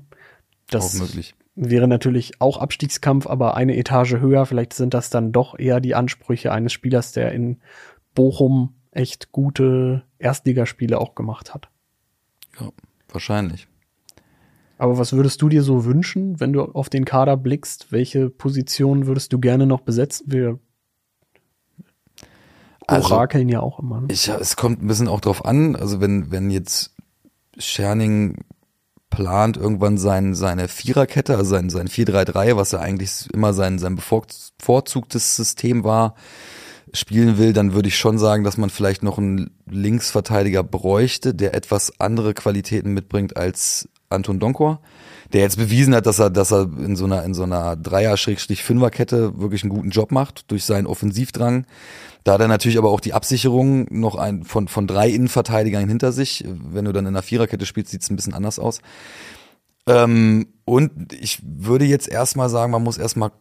Das 0.69 0.95
auch 0.95 1.01
möglich. 1.01 1.35
wäre 1.55 1.87
natürlich 1.87 2.39
auch 2.39 2.57
Abstiegskampf, 2.57 3.27
aber 3.27 3.57
eine 3.57 3.75
Etage 3.75 4.13
höher. 4.13 4.45
Vielleicht 4.45 4.73
sind 4.73 4.93
das 4.93 5.09
dann 5.09 5.33
doch 5.33 5.59
eher 5.59 5.81
die 5.81 5.93
Ansprüche 5.93 6.53
eines 6.53 6.71
Spielers, 6.71 7.11
der 7.11 7.33
in 7.33 7.57
Bochum 8.15 8.75
echt 8.91 9.31
gute 9.33 10.03
Erstligaspiele 10.19 10.99
auch 10.99 11.15
gemacht 11.15 11.53
hat. 11.53 11.69
Ja, 12.59 12.69
wahrscheinlich. 13.09 13.67
Aber 14.77 14.97
was 14.97 15.11
würdest 15.11 15.41
du 15.41 15.49
dir 15.49 15.63
so 15.63 15.83
wünschen, 15.83 16.39
wenn 16.39 16.53
du 16.53 16.63
auf 16.63 16.87
den 16.87 17.03
Kader 17.03 17.35
blickst? 17.35 17.91
Welche 17.91 18.29
Position 18.29 19.05
würdest 19.05 19.33
du 19.33 19.39
gerne 19.39 19.65
noch 19.65 19.81
besetzen? 19.81 20.31
Wir 20.31 20.59
also, 22.89 23.15
Orakeln 23.15 23.49
ja 23.49 23.59
auch 23.59 23.79
immer. 23.79 24.01
Ne? 24.01 24.07
Ich, 24.11 24.27
es 24.27 24.55
kommt 24.55 24.81
ein 24.81 24.87
bisschen 24.87 25.07
auch 25.07 25.21
drauf 25.21 25.45
an, 25.45 25.75
also 25.75 26.01
wenn, 26.01 26.31
wenn 26.31 26.51
jetzt 26.51 26.93
Scherning 27.57 28.37
plant 29.09 29.57
irgendwann 29.57 29.97
sein, 29.97 30.35
seine 30.35 30.67
Viererkette, 30.67 31.35
also 31.35 31.49
sein, 31.49 31.69
sein 31.69 31.87
4-3-3, 31.87 32.55
was 32.55 32.73
er 32.73 32.81
eigentlich 32.81 33.27
immer 33.33 33.53
sein, 33.53 33.79
sein 33.79 33.95
bevorzugtes 33.95 35.35
System 35.35 35.83
war, 35.83 36.15
spielen 36.93 37.37
will, 37.37 37.53
dann 37.53 37.73
würde 37.73 37.87
ich 37.87 37.97
schon 37.97 38.17
sagen, 38.17 38.43
dass 38.43 38.57
man 38.57 38.69
vielleicht 38.69 39.03
noch 39.03 39.17
einen 39.17 39.51
Linksverteidiger 39.69 40.63
bräuchte, 40.63 41.33
der 41.33 41.53
etwas 41.53 41.99
andere 41.99 42.33
Qualitäten 42.33 42.93
mitbringt 42.93 43.37
als 43.37 43.89
Anton 44.09 44.39
Donkor, 44.39 44.81
der 45.33 45.41
jetzt 45.41 45.57
bewiesen 45.57 45.93
hat, 45.93 46.05
dass 46.05 46.19
er, 46.19 46.29
dass 46.29 46.51
er 46.51 46.61
in 46.63 46.95
so 46.95 47.05
einer, 47.05 47.23
in 47.23 47.33
so 47.33 47.43
einer 47.43 47.75
Dreier-Fünfer-Kette 47.75 49.39
wirklich 49.39 49.63
einen 49.63 49.69
guten 49.69 49.91
Job 49.91 50.11
macht 50.11 50.49
durch 50.51 50.65
seinen 50.65 50.87
Offensivdrang, 50.87 51.65
da 52.23 52.33
hat 52.33 52.41
er 52.41 52.47
natürlich 52.47 52.77
aber 52.77 52.89
auch 52.89 52.99
die 52.99 53.13
Absicherung 53.13 53.87
noch 53.91 54.15
ein, 54.15 54.43
von, 54.43 54.67
von 54.67 54.87
drei 54.87 55.09
Innenverteidigern 55.09 55.87
hinter 55.87 56.11
sich. 56.11 56.43
Wenn 56.47 56.85
du 56.85 56.91
dann 56.91 57.05
in 57.05 57.15
einer 57.15 57.21
Viererkette 57.21 57.65
spielst, 57.65 57.91
sieht 57.91 58.01
es 58.01 58.09
ein 58.09 58.15
bisschen 58.15 58.33
anders 58.33 58.59
aus. 58.59 58.81
Ähm, 59.87 60.47
und 60.65 61.13
ich 61.13 61.39
würde 61.43 61.85
jetzt 61.85 62.09
erstmal 62.09 62.49
sagen, 62.49 62.71
man 62.71 62.83
muss 62.83 62.97
erstmal 62.97 63.31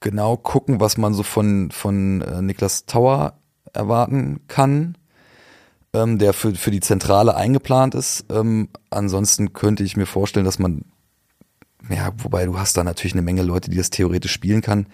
genau 0.00 0.36
gucken, 0.36 0.78
was 0.80 0.96
man 0.96 1.14
so 1.14 1.22
von, 1.22 1.70
von 1.70 2.20
äh, 2.20 2.42
Niklas 2.42 2.86
Tauer 2.86 3.40
erwarten 3.72 4.40
kann, 4.46 4.96
ähm, 5.92 6.18
der 6.18 6.32
für, 6.32 6.54
für 6.54 6.70
die 6.70 6.80
Zentrale 6.80 7.34
eingeplant 7.34 7.94
ist. 7.94 8.26
Ähm, 8.30 8.68
ansonsten 8.90 9.52
könnte 9.52 9.82
ich 9.82 9.96
mir 9.96 10.06
vorstellen, 10.06 10.46
dass 10.46 10.58
man, 10.58 10.84
ja, 11.88 12.12
wobei 12.18 12.46
du 12.46 12.58
hast 12.58 12.76
da 12.76 12.84
natürlich 12.84 13.14
eine 13.14 13.22
Menge 13.22 13.42
Leute, 13.42 13.70
die 13.70 13.76
das 13.76 13.90
theoretisch 13.90 14.32
spielen 14.32 14.62
kann 14.62 14.86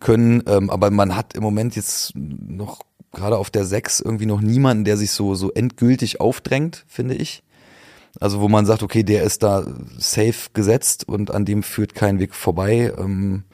können. 0.00 0.42
Ähm, 0.46 0.70
aber 0.70 0.90
man 0.90 1.14
hat 1.14 1.34
im 1.34 1.42
Moment 1.42 1.76
jetzt 1.76 2.12
noch 2.16 2.80
gerade 3.12 3.36
auf 3.36 3.50
der 3.50 3.64
6 3.64 4.00
irgendwie 4.00 4.26
noch 4.26 4.40
niemanden, 4.40 4.84
der 4.84 4.96
sich 4.96 5.12
so, 5.12 5.34
so 5.34 5.52
endgültig 5.52 6.20
aufdrängt, 6.20 6.84
finde 6.88 7.14
ich. 7.14 7.42
Also 8.18 8.40
wo 8.40 8.48
man 8.48 8.66
sagt, 8.66 8.82
okay, 8.82 9.04
der 9.04 9.22
ist 9.22 9.42
da 9.42 9.64
safe 9.98 10.50
gesetzt 10.52 11.06
und 11.06 11.30
an 11.30 11.44
dem 11.44 11.62
führt 11.62 11.94
kein 11.94 12.18
Weg 12.18 12.34
vorbei. 12.34 12.92
Ähm, 12.98 13.44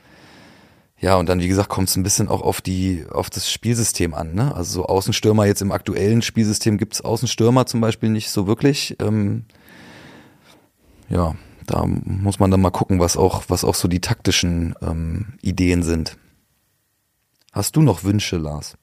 Ja, 0.98 1.16
und 1.16 1.28
dann, 1.28 1.40
wie 1.40 1.48
gesagt, 1.48 1.68
kommt 1.68 1.88
es 1.90 1.96
ein 1.96 2.02
bisschen 2.02 2.28
auch 2.28 2.40
auf 2.40 2.61
die, 2.62 3.04
auf 3.11 3.28
das 3.28 3.50
Spielsystem 3.50 4.14
an. 4.14 4.35
Ne? 4.35 4.54
Also 4.54 4.72
so 4.82 4.87
Außenstürmer 4.87 5.44
jetzt 5.44 5.61
im 5.61 5.70
aktuellen 5.72 6.22
Spielsystem 6.22 6.78
gibt's 6.78 7.02
Außenstürmer 7.02 7.66
zum 7.66 7.80
Beispiel 7.82 8.09
nicht 8.09 8.30
so 8.30 8.46
wirklich. 8.46 8.96
Ähm, 9.00 9.44
ja, 11.11 11.35
da 11.66 11.85
muss 11.87 12.38
man 12.38 12.50
dann 12.50 12.62
mal 12.62 12.70
gucken, 12.70 12.98
was 12.98 13.16
auch, 13.18 13.44
was 13.48 13.62
auch 13.62 13.74
so 13.74 13.88
die 13.88 14.00
taktischen 14.00 14.74
ähm, 14.80 15.35
Ideen 15.42 15.82
sind. 15.82 16.16
Hast 17.52 17.76
du 17.76 17.82
noch 17.82 18.02
Wünsche, 18.04 18.38
Lars? 18.38 18.76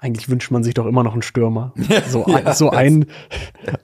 Eigentlich 0.00 0.28
wünscht 0.28 0.50
man 0.52 0.62
sich 0.62 0.74
doch 0.74 0.86
immer 0.86 1.02
noch 1.02 1.12
einen 1.14 1.22
Stürmer. 1.22 1.72
so 2.08 2.24
ein, 2.26 2.54
so 2.54 2.70
ein, 2.70 3.06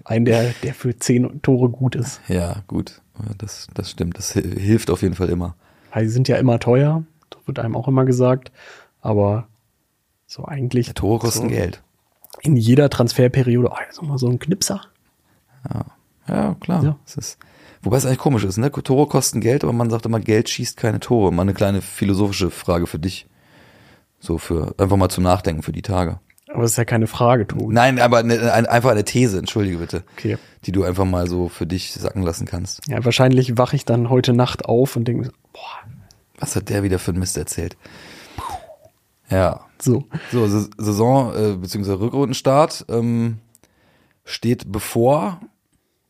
ein 0.05 0.25
der, 0.25 0.53
der 0.63 0.75
für 0.75 0.97
zehn 0.97 1.43
Tore 1.43 1.71
gut 1.71 1.97
ist. 1.97 2.21
Ja, 2.29 2.63
gut. 2.69 3.01
Ja, 3.19 3.35
Das, 3.39 3.67
das 3.75 3.91
stimmt. 3.91 4.17
Das 4.19 4.35
hi- 4.37 4.43
hilft 4.61 4.91
auf 4.91 5.03
jeden 5.03 5.15
Fall 5.15 5.29
immer. 5.31 5.57
Weil 5.95 6.07
sie 6.07 6.13
sind 6.13 6.27
ja 6.27 6.37
immer 6.37 6.59
teuer, 6.59 7.05
das 7.31 7.41
wird 7.47 7.61
einem 7.61 7.77
auch 7.77 7.87
immer 7.87 8.05
gesagt. 8.05 8.51
Aber 9.01 9.47
so 10.27 10.45
eigentlich 10.45 10.93
Tore 10.95 11.21
kosten 11.21 11.49
so 11.49 11.49
Geld. 11.49 11.83
in 12.43 12.57
jeder 12.57 12.91
Transferperiode, 12.91 13.71
oh, 13.71 14.03
noch 14.03 14.09
mal 14.09 14.19
so 14.19 14.29
ein 14.29 14.41
Knipser. 14.41 14.81
Ja, 16.29 16.57
klar. 16.61 16.83
Ja. 16.83 16.97
Es 17.07 17.17
ist, 17.17 17.39
wobei 17.83 17.97
es 17.97 18.07
eigentlich 18.07 18.19
komisch 18.19 18.45
ist, 18.45 18.57
ne? 18.57 18.73
Tore 18.73 19.07
kosten 19.07 19.41
Geld, 19.41 19.63
aber 19.63 19.73
man 19.73 19.89
sagt 19.89 20.05
immer, 20.05 20.21
Geld 20.21 20.51
schießt 20.51 20.77
keine 20.77 21.01
Tore. 21.01 21.33
Mal 21.33 21.43
eine 21.43 21.55
kleine 21.55 21.81
philosophische 21.81 22.51
Frage 22.51 22.87
für 22.87 22.99
dich. 22.99 23.27
So 24.19 24.39
für, 24.39 24.75
einfach 24.79 24.97
mal 24.97 25.11
zum 25.11 25.23
Nachdenken 25.23 25.63
für 25.63 25.73
die 25.73 25.83
Tage. 25.83 26.19
Aber 26.49 26.63
das 26.63 26.73
ist 26.73 26.77
ja 26.77 26.85
keine 26.85 27.07
Frage, 27.07 27.47
Tobi. 27.47 27.73
Nein, 27.75 27.99
aber 27.99 28.19
eine, 28.19 28.53
ein, 28.53 28.67
einfach 28.67 28.91
eine 28.91 29.05
These, 29.05 29.39
entschuldige 29.39 29.79
bitte. 29.79 30.05
Okay. 30.17 30.39
Die 30.65 30.73
du 30.73 30.85
einfach 30.85 31.05
mal 31.05 31.29
so 31.29 31.49
für 31.49 31.67
dich 31.67 31.93
sacken 31.93 32.23
lassen 32.23 32.47
kannst. 32.47 32.81
Ja, 32.89 33.05
wahrscheinlich 33.05 33.59
wache 33.59 33.77
ich 33.77 33.85
dann 33.85 34.09
heute 34.09 34.33
Nacht 34.33 34.65
auf 34.65 34.97
und 34.97 35.07
denke, 35.07 35.31
boah, 35.55 35.91
Was 36.39 36.55
hat 36.57 36.69
der 36.69 36.83
wieder 36.83 36.99
für 36.99 37.13
einen 37.13 37.21
Mist 37.21 37.39
erzählt? 37.39 37.79
Ja. 39.31 39.61
so. 39.81 40.05
So, 40.31 40.47
Sa- 40.47 40.69
Saison 40.77 41.35
äh, 41.35 41.57
bzw. 41.57 41.93
Rückrundenstart 41.93 42.85
ähm, 42.91 43.39
steht 44.25 44.71
bevor. 44.71 45.41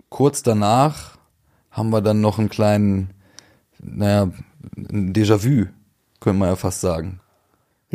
Kurz 0.08 0.42
danach 0.42 1.18
haben 1.70 1.90
wir 1.90 2.00
dann 2.00 2.20
noch 2.20 2.38
einen 2.38 2.48
kleinen, 2.48 3.10
naja, 3.80 4.30
ein 4.76 5.12
Déjà-vu, 5.12 5.66
könnte 6.20 6.38
man 6.38 6.48
ja 6.48 6.56
fast 6.56 6.80
sagen. 6.80 7.20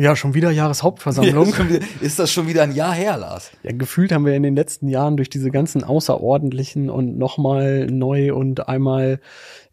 Ja, 0.00 0.16
schon 0.16 0.32
wieder 0.32 0.50
Jahreshauptversammlung. 0.50 1.48
Wieder, 1.48 1.84
ist 2.00 2.18
das 2.18 2.32
schon 2.32 2.48
wieder 2.48 2.62
ein 2.62 2.72
Jahr 2.72 2.94
her, 2.94 3.18
Lars? 3.18 3.50
Ja, 3.62 3.72
gefühlt 3.72 4.12
haben 4.12 4.24
wir 4.24 4.32
in 4.32 4.42
den 4.42 4.56
letzten 4.56 4.88
Jahren 4.88 5.18
durch 5.18 5.28
diese 5.28 5.50
ganzen 5.50 5.84
außerordentlichen 5.84 6.88
und 6.88 7.18
nochmal 7.18 7.86
neu 7.86 8.32
und 8.34 8.66
einmal 8.66 9.20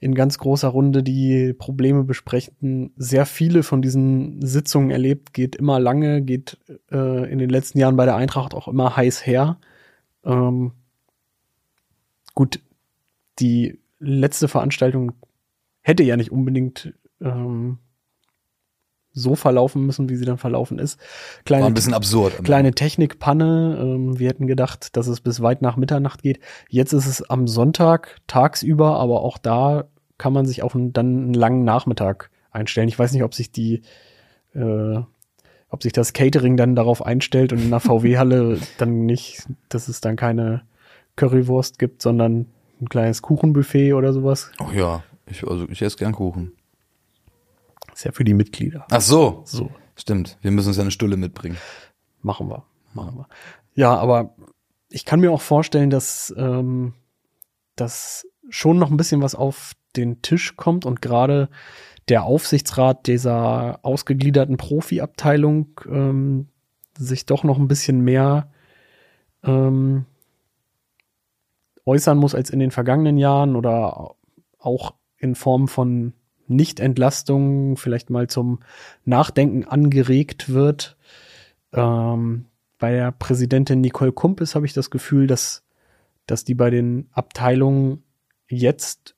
in 0.01 0.15
ganz 0.15 0.37
großer 0.37 0.67
Runde 0.67 1.01
die 1.01 1.53
Probleme 1.53 2.03
besprechen, 2.03 2.91
sehr 2.97 3.25
viele 3.25 3.63
von 3.63 3.81
diesen 3.81 4.45
Sitzungen 4.45 4.91
erlebt, 4.91 5.33
geht 5.33 5.55
immer 5.55 5.79
lange, 5.79 6.21
geht 6.21 6.57
äh, 6.91 7.31
in 7.31 7.39
den 7.39 7.49
letzten 7.49 7.79
Jahren 7.79 7.95
bei 7.95 8.03
der 8.03 8.17
Eintracht 8.17 8.53
auch 8.53 8.67
immer 8.67 8.97
heiß 8.97 9.25
her. 9.25 9.57
Ähm, 10.25 10.73
gut, 12.35 12.59
die 13.39 13.79
letzte 13.99 14.49
Veranstaltung 14.49 15.13
hätte 15.83 16.03
ja 16.03 16.17
nicht 16.17 16.33
unbedingt 16.33 16.93
ähm, 17.21 17.77
so 19.17 19.35
verlaufen 19.35 19.85
müssen, 19.85 20.09
wie 20.09 20.15
sie 20.15 20.25
dann 20.25 20.37
verlaufen 20.37 20.79
ist. 20.79 20.99
Kleine 21.45 21.63
War 21.63 21.71
ein 21.71 21.73
bisschen 21.73 21.93
absurd. 21.93 22.43
Kleine 22.43 22.71
Technikpanne. 22.71 23.77
Ähm, 23.81 24.19
wir 24.19 24.29
hätten 24.29 24.47
gedacht, 24.47 24.95
dass 24.95 25.07
es 25.07 25.21
bis 25.21 25.41
weit 25.41 25.61
nach 25.61 25.75
Mitternacht 25.75 26.21
geht. 26.21 26.39
Jetzt 26.69 26.93
ist 26.93 27.07
es 27.07 27.27
am 27.29 27.47
Sonntag 27.47 28.17
tagsüber, 28.27 28.97
aber 28.99 29.21
auch 29.21 29.37
da 29.37 29.85
kann 30.17 30.33
man 30.33 30.45
sich 30.45 30.63
auf 30.63 30.75
einen, 30.75 30.93
dann 30.93 31.05
einen 31.05 31.33
langen 31.33 31.63
Nachmittag 31.63 32.29
einstellen. 32.51 32.87
Ich 32.87 32.99
weiß 32.99 33.11
nicht, 33.11 33.23
ob 33.23 33.33
sich 33.33 33.51
die, 33.51 33.81
äh, 34.53 34.99
ob 35.69 35.83
sich 35.83 35.93
das 35.93 36.13
Catering 36.13 36.57
dann 36.57 36.75
darauf 36.75 37.05
einstellt 37.05 37.53
und 37.53 37.61
in 37.61 37.69
der 37.69 37.79
VW-Halle 37.79 38.59
dann 38.77 39.05
nicht, 39.05 39.47
dass 39.69 39.87
es 39.87 40.01
dann 40.01 40.15
keine 40.15 40.61
Currywurst 41.15 41.79
gibt, 41.79 42.01
sondern 42.01 42.47
ein 42.79 42.89
kleines 42.89 43.21
Kuchenbuffet 43.21 43.93
oder 43.93 44.13
sowas. 44.13 44.51
Oh 44.59 44.71
ja, 44.73 45.03
ich, 45.25 45.45
also 45.47 45.67
ich 45.69 45.81
esse 45.81 45.97
gern 45.97 46.13
Kuchen. 46.13 46.53
Ist 47.97 48.03
ja 48.03 48.11
für 48.11 48.23
die 48.23 48.35
Mitglieder. 48.35 48.85
Ach 48.91 49.01
so, 49.01 49.41
So. 49.45 49.71
stimmt. 49.95 50.37
Wir 50.41 50.51
müssen 50.51 50.67
uns 50.67 50.77
ja 50.77 50.83
eine 50.83 50.91
Stulle 50.91 51.17
mitbringen. 51.17 51.57
Machen 52.21 52.47
wir. 52.47 52.63
Machen 52.93 53.17
wir. 53.17 53.27
Ja, 53.73 53.95
aber 53.97 54.35
ich 54.87 55.03
kann 55.03 55.19
mir 55.19 55.31
auch 55.31 55.41
vorstellen, 55.41 55.89
dass, 55.89 56.31
ähm, 56.37 56.93
dass 57.75 58.27
schon 58.49 58.77
noch 58.77 58.91
ein 58.91 58.97
bisschen 58.97 59.23
was 59.23 59.33
auf 59.33 59.73
den 59.95 60.21
Tisch 60.21 60.55
kommt 60.55 60.85
und 60.85 61.01
gerade 61.01 61.49
der 62.07 62.21
Aufsichtsrat 62.21 63.07
dieser 63.07 63.79
ausgegliederten 63.83 64.57
Profiabteilung 64.57 65.81
ähm, 65.89 66.49
sich 66.99 67.25
doch 67.25 67.43
noch 67.43 67.57
ein 67.57 67.67
bisschen 67.67 68.01
mehr 68.01 68.51
ähm, 69.43 70.05
äußern 71.83 72.19
muss 72.19 72.35
als 72.35 72.51
in 72.51 72.59
den 72.59 72.69
vergangenen 72.69 73.17
Jahren 73.17 73.55
oder 73.55 74.11
auch 74.59 74.93
in 75.17 75.33
Form 75.33 75.67
von 75.67 76.13
Nichtentlastung 76.47 77.77
vielleicht 77.77 78.09
mal 78.09 78.27
zum 78.27 78.59
Nachdenken 79.05 79.65
angeregt 79.65 80.49
wird. 80.49 80.97
Ähm, 81.73 82.45
bei 82.77 82.91
der 82.91 83.11
Präsidentin 83.11 83.81
Nicole 83.81 84.11
Kumpis 84.11 84.55
habe 84.55 84.65
ich 84.65 84.73
das 84.73 84.89
Gefühl, 84.89 85.27
dass, 85.27 85.63
dass 86.25 86.43
die 86.43 86.55
bei 86.55 86.69
den 86.69 87.09
Abteilungen 87.11 88.03
jetzt 88.47 89.15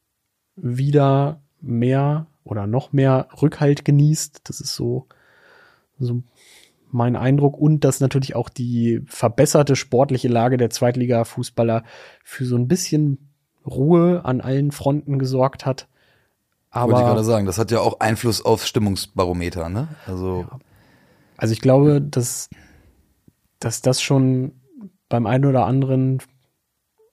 wieder 0.55 1.41
mehr 1.61 2.27
oder 2.43 2.67
noch 2.67 2.93
mehr 2.93 3.27
Rückhalt 3.41 3.85
genießt. 3.85 4.41
Das 4.45 4.61
ist 4.61 4.75
so, 4.75 5.07
so 5.99 6.23
mein 6.89 7.15
Eindruck. 7.15 7.57
Und 7.57 7.83
dass 7.83 7.99
natürlich 7.99 8.35
auch 8.35 8.49
die 8.49 9.01
verbesserte 9.07 9.75
sportliche 9.75 10.29
Lage 10.29 10.57
der 10.57 10.69
Zweitliga-Fußballer 10.69 11.83
für 12.23 12.45
so 12.45 12.55
ein 12.55 12.67
bisschen 12.67 13.29
Ruhe 13.65 14.23
an 14.23 14.41
allen 14.41 14.71
Fronten 14.71 15.19
gesorgt 15.19 15.65
hat. 15.65 15.88
Wollte 16.71 16.91
ich 16.91 16.97
gerade 16.99 17.11
Aber 17.11 17.23
sagen, 17.23 17.45
das 17.45 17.57
hat 17.57 17.71
ja 17.71 17.79
auch 17.79 17.99
Einfluss 17.99 18.43
aufs 18.43 18.67
Stimmungsbarometer, 18.67 19.69
ne? 19.69 19.87
Also 20.05 20.45
also 21.39 21.53
ich 21.53 21.61
glaube, 21.61 22.01
dass, 22.01 22.49
dass 23.59 23.81
das 23.81 24.01
schon 24.01 24.51
beim 25.07 25.25
einen 25.25 25.45
oder 25.45 25.65
anderen 25.65 26.21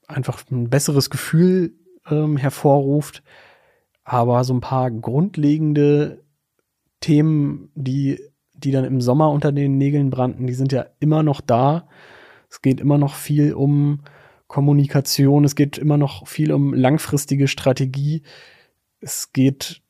einfach 0.09 0.43
ein 0.51 0.69
besseres 0.69 1.11
Gefühl 1.11 1.75
ähm, 2.11 2.37
hervorruft. 2.37 3.23
Aber 4.03 4.43
so 4.43 4.53
ein 4.53 4.61
paar 4.61 4.91
grundlegende 4.91 6.25
Themen, 6.99 7.71
die, 7.77 8.21
die 8.53 8.73
dann 8.73 8.85
im 8.85 9.01
Sommer 9.01 9.31
unter 9.31 9.53
den 9.53 9.79
Nägeln 9.79 10.11
brannten, 10.11 10.49
die 10.49 10.55
sind 10.55 10.73
ja 10.73 10.87
immer 10.99 11.23
noch 11.23 11.41
da. 11.41 11.87
Es 12.51 12.63
geht 12.63 12.81
immer 12.81 12.99
noch 12.99 13.15
viel 13.15 13.55
um 13.55 14.01
Kommunikation, 14.49 15.45
es 15.45 15.55
geht 15.55 15.79
immer 15.79 15.99
noch 15.99 16.27
viel 16.27 16.51
um 16.51 16.75
langfristige 16.75 17.47
Strategie. 17.47 18.25
Es 19.01 19.33
geht 19.33 19.83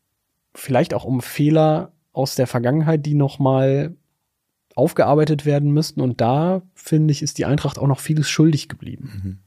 vielleicht 0.55 0.95
auch 0.95 1.05
um 1.05 1.21
Fehler 1.21 1.92
aus 2.12 2.35
der 2.35 2.47
Vergangenheit, 2.47 3.05
die 3.07 3.14
nochmal 3.14 3.95
aufgearbeitet 4.75 5.45
werden 5.45 5.73
müssten. 5.73 6.01
Und 6.01 6.21
da, 6.21 6.62
finde 6.75 7.12
ich, 7.12 7.23
ist 7.23 7.38
die 7.38 7.47
Eintracht 7.47 7.79
auch 7.79 7.87
noch 7.87 8.01
vieles 8.01 8.29
schuldig 8.29 8.69
geblieben. 8.69 9.40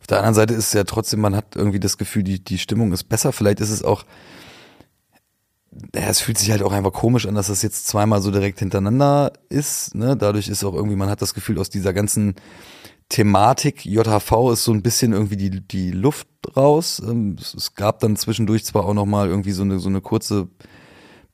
Auf 0.00 0.06
der 0.06 0.18
anderen 0.18 0.34
Seite 0.34 0.54
ist 0.54 0.68
es 0.68 0.72
ja 0.72 0.84
trotzdem, 0.84 1.20
man 1.20 1.36
hat 1.36 1.56
irgendwie 1.56 1.80
das 1.80 1.98
Gefühl, 1.98 2.24
die, 2.24 2.42
die 2.42 2.58
Stimmung 2.58 2.92
ist 2.92 3.04
besser. 3.04 3.32
Vielleicht 3.32 3.60
ist 3.60 3.70
es 3.70 3.84
auch, 3.84 4.04
ja, 5.94 6.08
es 6.08 6.20
fühlt 6.20 6.38
sich 6.38 6.50
halt 6.50 6.62
auch 6.62 6.72
einfach 6.72 6.92
komisch 6.92 7.26
an, 7.26 7.34
dass 7.34 7.46
das 7.46 7.62
jetzt 7.62 7.86
zweimal 7.86 8.20
so 8.20 8.30
direkt 8.30 8.58
hintereinander 8.58 9.32
ist. 9.48 9.94
Ne? 9.94 10.16
Dadurch 10.16 10.48
ist 10.48 10.64
auch 10.64 10.74
irgendwie, 10.74 10.96
man 10.96 11.08
hat 11.08 11.22
das 11.22 11.34
Gefühl, 11.34 11.58
aus 11.58 11.70
dieser 11.70 11.92
ganzen 11.92 12.34
Thematik 13.10 13.84
JHV 13.84 14.52
ist 14.52 14.64
so 14.64 14.72
ein 14.72 14.82
bisschen 14.82 15.12
irgendwie 15.12 15.36
die, 15.36 15.60
die 15.60 15.90
Luft 15.90 16.28
raus. 16.56 17.02
Ähm, 17.04 17.36
Es, 17.38 17.74
gab 17.74 17.98
dann 17.98 18.16
zwischendurch 18.16 18.64
zwar 18.64 18.86
auch 18.86 18.94
nochmal 18.94 19.28
irgendwie 19.28 19.50
so 19.50 19.62
eine, 19.62 19.80
so 19.80 19.88
eine 19.88 20.00
kurze 20.00 20.48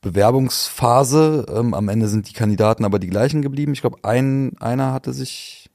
Bewerbungsphase. 0.01 1.45
Ähm, 1.55 1.73
am 1.73 1.87
Ende 1.87 2.07
sind 2.07 2.29
die 2.29 2.33
Kandidaten 2.33 2.83
aber 2.83 2.99
die 2.99 3.07
gleichen 3.07 3.41
geblieben. 3.43 3.73
Ich 3.73 3.81
glaube, 3.81 3.99
ein, 4.01 4.57
einer 4.59 4.91
hatte 4.91 5.13
sich 5.13 5.69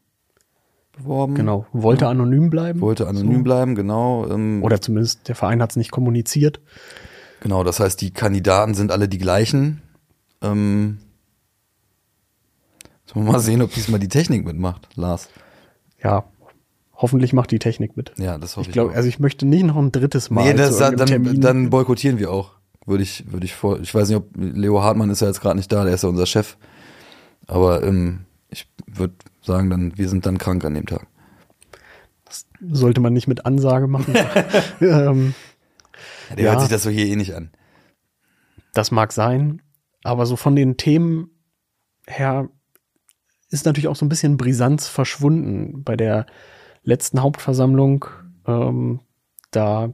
beworben. 0.91 1.37
Genau. 1.37 1.67
Wollte 1.73 2.09
anonym 2.09 2.51
bleiben. 2.51 2.81
Wollte 2.81 3.07
anonym 3.07 3.39
So. 3.39 3.43
bleiben, 3.45 3.75
genau. 3.77 4.29
Ähm, 4.29 4.61
Oder 4.63 4.81
zumindest 4.81 5.29
der 5.29 5.37
Verein 5.37 5.63
hat 5.63 5.71
es 5.71 5.77
nicht 5.77 5.93
kommuniziert. 5.93 6.61
Genau, 7.41 7.63
das 7.63 7.79
heißt, 7.79 8.01
die 8.01 8.11
Kandidaten 8.11 8.75
sind 8.75 8.91
alle 8.91 9.09
die 9.09 9.19
gleichen. 9.19 9.83
Ähm, 10.43 10.99
sollen 13.07 13.25
wir 13.27 13.33
mal 13.33 13.39
sehen, 13.39 13.63
ob 13.63 13.73
diesmal 13.73 14.01
die 14.01 14.09
Technik 14.09 14.45
mitmacht, 14.45 14.89
Lars. 14.97 15.29
Ja, 16.03 16.25
hoffentlich 16.95 17.33
macht 17.33 17.51
die 17.51 17.59
Technik 17.59 17.97
mit. 17.97 18.13
Ja, 18.19 18.39
das 18.39 18.57
hoffe 18.57 18.63
Ich 18.63 18.69
ich, 18.69 18.73
glaube, 18.73 18.93
auch. 18.93 18.97
also 18.97 19.09
ich 19.09 19.19
möchte 19.19 19.47
nicht 19.47 19.65
noch 19.65 19.77
ein 19.77 19.93
drittes 19.93 20.31
Mal. 20.31 20.45
nee, 20.45 20.55
das, 20.55 20.79
dann, 20.79 20.97
Termin. 20.97 21.41
dann 21.41 21.71
boykottieren 21.71 22.19
wir 22.19 22.31
auch. 22.33 22.53
Würde 22.87 23.03
ich, 23.05 23.31
würde 23.31 23.45
ich 23.47 23.55
vor. 23.55 23.79
Ich 23.81 23.95
weiß 23.95 24.09
nicht, 24.09 24.17
ob 24.17 24.29
Leo 24.37 24.83
Hartmann 24.83 25.11
ist 25.11 25.21
ja 25.21 25.29
jetzt 25.29 25.41
gerade 25.41 25.57
nicht 25.57 25.71
da, 25.71 25.85
der 25.85 25.95
ist 25.95 26.03
ja 26.03 26.09
unser 26.09 26.27
Chef. 26.27 26.57
Aber 27.47 27.83
ähm, 27.85 28.25
ich 28.49 28.69
würde 28.87 29.15
sagen, 29.41 29.71
dann 29.71 29.97
wir 29.97 30.09
sind 30.09 30.27
dann 30.27 30.39
krank 30.39 30.65
an 30.65 30.75
dem 30.75 30.87
Tag. 30.87 31.07
sollte 32.61 33.01
man 33.01 33.13
nicht 33.13 33.29
mit 33.29 33.47
Ansage 33.47 33.87
machen. 33.87 34.15
ähm, 34.81 35.35
Der 36.37 36.45
Ja. 36.45 36.51
hört 36.53 36.61
sich 36.63 36.71
das 36.71 36.83
so 36.83 36.91
hier 36.91 37.07
eh 37.07 37.17
nicht 37.17 37.35
an. 37.35 37.51
Das 38.75 38.91
mag 38.91 39.13
sein, 39.13 39.63
aber 40.03 40.27
so 40.27 40.35
von 40.37 40.57
den 40.57 40.77
Themen 40.77 41.31
her 42.09 42.49
ist 43.53 43.67
natürlich 43.67 43.89
auch 43.89 43.97
so 43.97 44.07
ein 44.07 44.09
bisschen 44.09 44.37
Brisanz 44.37 44.89
verschwunden 44.89 45.85
bei 45.85 45.97
der 45.97 46.27
letzten 46.83 47.23
Hauptversammlung. 47.23 48.07
Ähm, 48.47 49.01
da, 49.51 49.93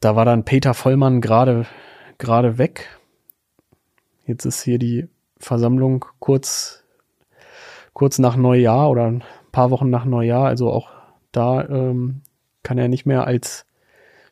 da 0.00 0.16
war 0.16 0.24
dann 0.24 0.44
Peter 0.44 0.74
Vollmann 0.74 1.20
gerade 1.20 1.66
gerade 2.18 2.58
weg. 2.58 2.98
Jetzt 4.24 4.44
ist 4.44 4.62
hier 4.62 4.78
die 4.78 5.08
Versammlung 5.38 6.04
kurz 6.18 6.84
kurz 7.92 8.18
nach 8.18 8.36
Neujahr 8.36 8.90
oder 8.90 9.06
ein 9.06 9.24
paar 9.52 9.70
Wochen 9.70 9.90
nach 9.90 10.04
Neujahr. 10.04 10.46
Also 10.46 10.70
auch 10.70 10.90
da 11.32 11.66
ähm, 11.68 12.22
kann 12.62 12.78
er 12.78 12.88
nicht 12.88 13.06
mehr 13.06 13.26
als 13.26 13.66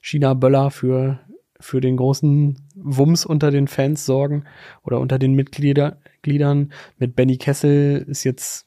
China-Böller 0.03 0.71
für 0.71 1.21
für 1.61 1.81
den 1.81 1.97
großen 1.97 2.59
Wumms 2.75 3.25
unter 3.25 3.51
den 3.51 3.69
Fans 3.69 4.05
sorgen 4.05 4.45
oder 4.83 5.01
unter 5.01 5.19
den 5.19 5.35
Mitglieder, 5.35 5.99
Gliedern. 6.25 6.73
Mit 6.99 7.15
Benny 7.15 7.37
Kessel 7.37 8.05
ist 8.09 8.25
jetzt 8.25 8.67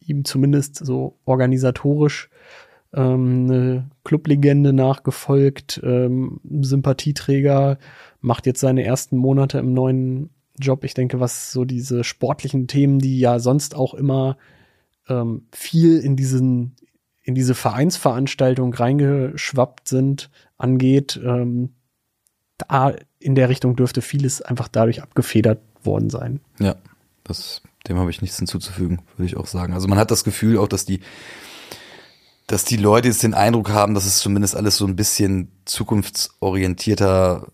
ihm 0.00 0.24
zumindest 0.26 0.84
so 0.84 1.18
organisatorisch 1.24 2.28
ähm, 2.92 3.46
eine 3.46 3.90
Clublegende 4.04 4.72
nachgefolgt, 4.72 5.80
ähm, 5.82 6.40
Sympathieträger, 6.60 7.78
macht 8.20 8.46
jetzt 8.46 8.60
seine 8.60 8.84
ersten 8.84 9.16
Monate 9.16 9.58
im 9.58 9.72
neuen 9.72 10.30
Job. 10.58 10.84
Ich 10.84 10.94
denke, 10.94 11.20
was 11.20 11.50
so 11.50 11.64
diese 11.64 12.04
sportlichen 12.04 12.68
Themen, 12.68 12.98
die 12.98 13.18
ja 13.18 13.38
sonst 13.38 13.74
auch 13.74 13.94
immer 13.94 14.36
ähm, 15.08 15.46
viel 15.52 15.98
in 15.98 16.16
diesen 16.16 16.76
in 17.26 17.34
diese 17.34 17.54
Vereinsveranstaltung 17.54 18.74
reingeschwappt 18.74 19.88
sind, 19.88 20.30
angeht, 20.58 21.18
ähm, 21.24 21.70
da 22.58 22.94
in 23.18 23.34
der 23.34 23.48
Richtung 23.48 23.76
dürfte 23.76 24.02
vieles 24.02 24.42
einfach 24.42 24.68
dadurch 24.68 25.02
abgefedert 25.02 25.60
worden 25.84 26.10
sein. 26.10 26.40
Ja, 26.58 26.76
das, 27.24 27.62
dem 27.88 27.98
habe 27.98 28.10
ich 28.10 28.22
nichts 28.22 28.38
hinzuzufügen, 28.38 29.00
würde 29.16 29.26
ich 29.26 29.36
auch 29.36 29.46
sagen. 29.46 29.72
Also 29.72 29.88
man 29.88 29.98
hat 29.98 30.10
das 30.10 30.24
Gefühl 30.24 30.58
auch, 30.58 30.68
dass 30.68 30.84
die, 30.84 31.00
dass 32.46 32.64
die 32.64 32.76
Leute 32.76 33.08
jetzt 33.08 33.22
den 33.22 33.34
Eindruck 33.34 33.70
haben, 33.70 33.94
dass 33.94 34.06
es 34.06 34.18
zumindest 34.18 34.56
alles 34.56 34.76
so 34.76 34.86
ein 34.86 34.96
bisschen 34.96 35.50
zukunftsorientierter 35.64 37.46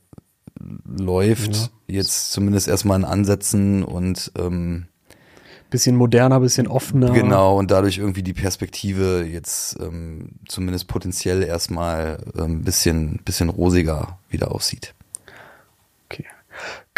läuft. 0.85 1.55
Ja. 1.55 1.69
Jetzt 1.89 2.33
zumindest 2.33 2.69
erstmal 2.69 2.99
in 2.99 3.05
Ansätzen 3.05 3.83
und 3.83 4.33
ähm, 4.39 4.87
bisschen 5.71 5.97
moderner, 5.97 6.41
bisschen 6.41 6.67
offener. 6.67 7.13
Genau, 7.13 7.59
und 7.59 7.71
dadurch 7.71 7.99
irgendwie 7.99 8.23
die 8.23 8.33
Perspektive 8.33 9.25
jetzt 9.25 9.79
ähm, 9.81 10.33
zumindest 10.47 10.89
potenziell 10.89 11.43
erstmal 11.43 12.19
ein 12.37 12.45
ähm, 12.45 12.63
bisschen, 12.63 13.21
bisschen 13.25 13.49
rosiger 13.49 14.19
wieder 14.29 14.53
aussieht. 14.53 14.95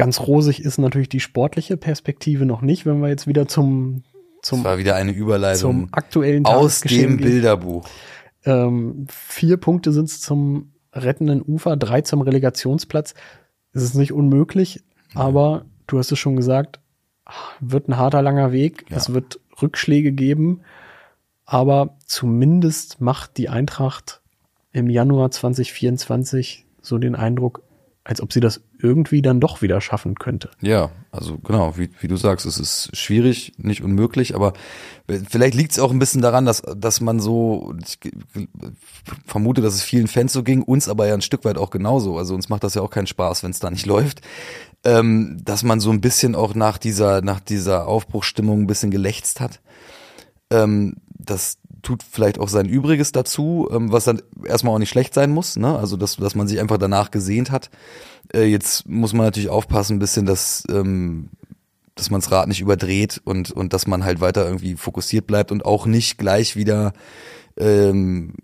Ganz 0.05 0.21
rosig 0.21 0.65
ist 0.65 0.79
natürlich 0.79 1.09
die 1.09 1.21
sportliche 1.21 1.77
Perspektive 1.77 2.45
noch 2.47 2.61
nicht, 2.61 2.87
wenn 2.87 3.01
wir 3.01 3.09
jetzt 3.09 3.27
wieder 3.27 3.47
zum 3.47 4.03
zum, 4.43 4.59
das 4.59 4.73
war 4.73 4.79
wieder 4.79 4.97
eine 4.97 5.13
Überleitung 5.13 5.59
zum 5.59 5.89
aktuellen 5.93 6.45
aus 6.45 6.81
dem 6.81 7.17
Bilderbuch. 7.19 7.89
Ähm, 8.45 9.07
vier 9.09 9.57
Punkte 9.57 9.93
sind 9.93 10.07
es 10.07 10.21
zum 10.21 10.73
rettenden 10.93 11.43
Ufer, 11.43 11.77
drei 11.77 12.01
zum 12.01 12.23
Relegationsplatz. 12.23 13.15
Es 13.73 13.83
ist 13.83 13.95
nicht 13.95 14.13
unmöglich, 14.13 14.83
aber 15.15 15.65
du 15.87 15.99
hast 15.99 16.11
es 16.11 16.19
schon 16.19 16.35
gesagt, 16.35 16.81
wird 17.61 17.89
ein 17.89 17.97
harter, 17.97 18.21
langer 18.21 18.53
Weg. 18.53 18.85
Ja. 18.91 18.97
Es 18.97 19.15
wird 19.15 19.41
Rückschläge 19.61 20.13
geben. 20.13 20.63
Aber 21.45 21.97
zumindest 22.07 23.01
macht 23.01 23.37
die 23.37 23.49
Eintracht 23.49 24.23
im 24.73 24.91
Januar 24.91 25.31
2024 25.31 26.67
so 26.81 26.99
den 26.99 27.15
Eindruck, 27.15 27.63
als 28.05 28.21
ob 28.21 28.33
sie 28.33 28.41
das 28.41 28.63
irgendwie 28.83 29.23
dann 29.23 29.41
doch 29.41 29.63
wieder 29.63 29.81
schaffen 29.81 30.17
könnte. 30.17 30.51
Ja, 30.61 30.91
also 31.11 31.39
genau, 31.39 31.77
wie, 31.77 31.91
wie 32.01 32.09
du 32.09 32.17
sagst, 32.17 32.47
es 32.47 32.59
ist 32.59 32.97
schwierig, 32.97 33.53
nicht 33.57 33.83
unmöglich, 33.83 34.35
aber 34.35 34.53
vielleicht 35.29 35.55
liegt 35.55 35.73
es 35.73 35.79
auch 35.79 35.91
ein 35.91 35.99
bisschen 35.99 36.23
daran, 36.23 36.45
dass, 36.45 36.63
dass 36.63 37.01
man 37.01 37.21
so, 37.21 37.75
ich 37.81 37.99
vermute, 39.27 39.61
dass 39.61 39.75
es 39.75 39.83
vielen 39.83 40.09
Fans 40.09 40.33
so 40.33 40.43
ging, 40.43 40.63
uns 40.63 40.89
aber 40.89 41.07
ja 41.07 41.15
ein 41.15 41.23
Stück 41.23 41.45
weit 41.45 41.59
auch 41.59 41.71
genauso. 41.71 42.19
Also 42.19 42.35
uns 42.35 42.49
macht 42.49 42.65
das 42.65 42.75
ja 42.75 42.83
auch 42.83 42.91
keinen 42.91 43.07
Spaß, 43.07 43.43
wenn 43.43 43.51
es 43.51 43.61
da 43.61 43.71
nicht 43.71 43.87
läuft. 43.87 44.21
Ähm, 44.85 45.41
dass 45.45 45.63
man 45.63 45.79
so 45.79 45.91
ein 45.91 46.01
bisschen 46.01 46.35
auch 46.35 46.57
nach 46.57 46.77
dieser, 46.77 47.23
nach 47.23 47.39
dieser 47.39 47.87
Aufbruchstimmung 47.87 48.63
ein 48.63 48.67
bisschen 48.67 48.91
gelächzt 48.91 49.41
hat. 49.41 49.61
Ähm, 50.51 50.97
das 51.07 51.59
tut 51.83 52.03
vielleicht 52.03 52.39
auch 52.39 52.49
sein 52.49 52.69
Übriges 52.69 53.13
dazu, 53.13 53.69
ähm, 53.73 53.93
was 53.93 54.05
dann 54.05 54.23
erstmal 54.45 54.75
auch 54.75 54.79
nicht 54.79 54.91
schlecht 54.91 55.15
sein 55.15 55.31
muss, 55.31 55.57
ne? 55.57 55.77
Also 55.77 55.97
dass, 55.97 56.17
dass 56.17 56.35
man 56.35 56.49
sich 56.49 56.61
einfach 56.61 56.79
danach 56.79 57.11
gesehnt 57.11 57.51
hat. 57.51 57.71
Äh, 58.33 58.45
jetzt 58.45 58.89
muss 58.89 59.13
man 59.13 59.27
natürlich 59.27 59.49
aufpassen, 59.49 59.97
ein 59.97 59.99
bisschen, 59.99 60.25
dass, 60.27 60.65
ähm, 60.71 61.31
dass 61.95 62.11
man 62.11 62.21
das 62.21 62.31
Rad 62.31 62.49
nicht 62.49 62.61
überdreht 62.61 63.21
und, 63.25 63.51
und 63.51 63.73
dass 63.73 63.87
man 63.87 64.05
halt 64.05 64.21
weiter 64.21 64.45
irgendwie 64.45 64.77
fokussiert 64.77 65.27
bleibt 65.27 65.53
und 65.53 65.65
auch 65.65 65.87
nicht 65.87 66.19
gleich 66.19 66.57
wieder 66.57 66.93
ähm, 67.57 68.35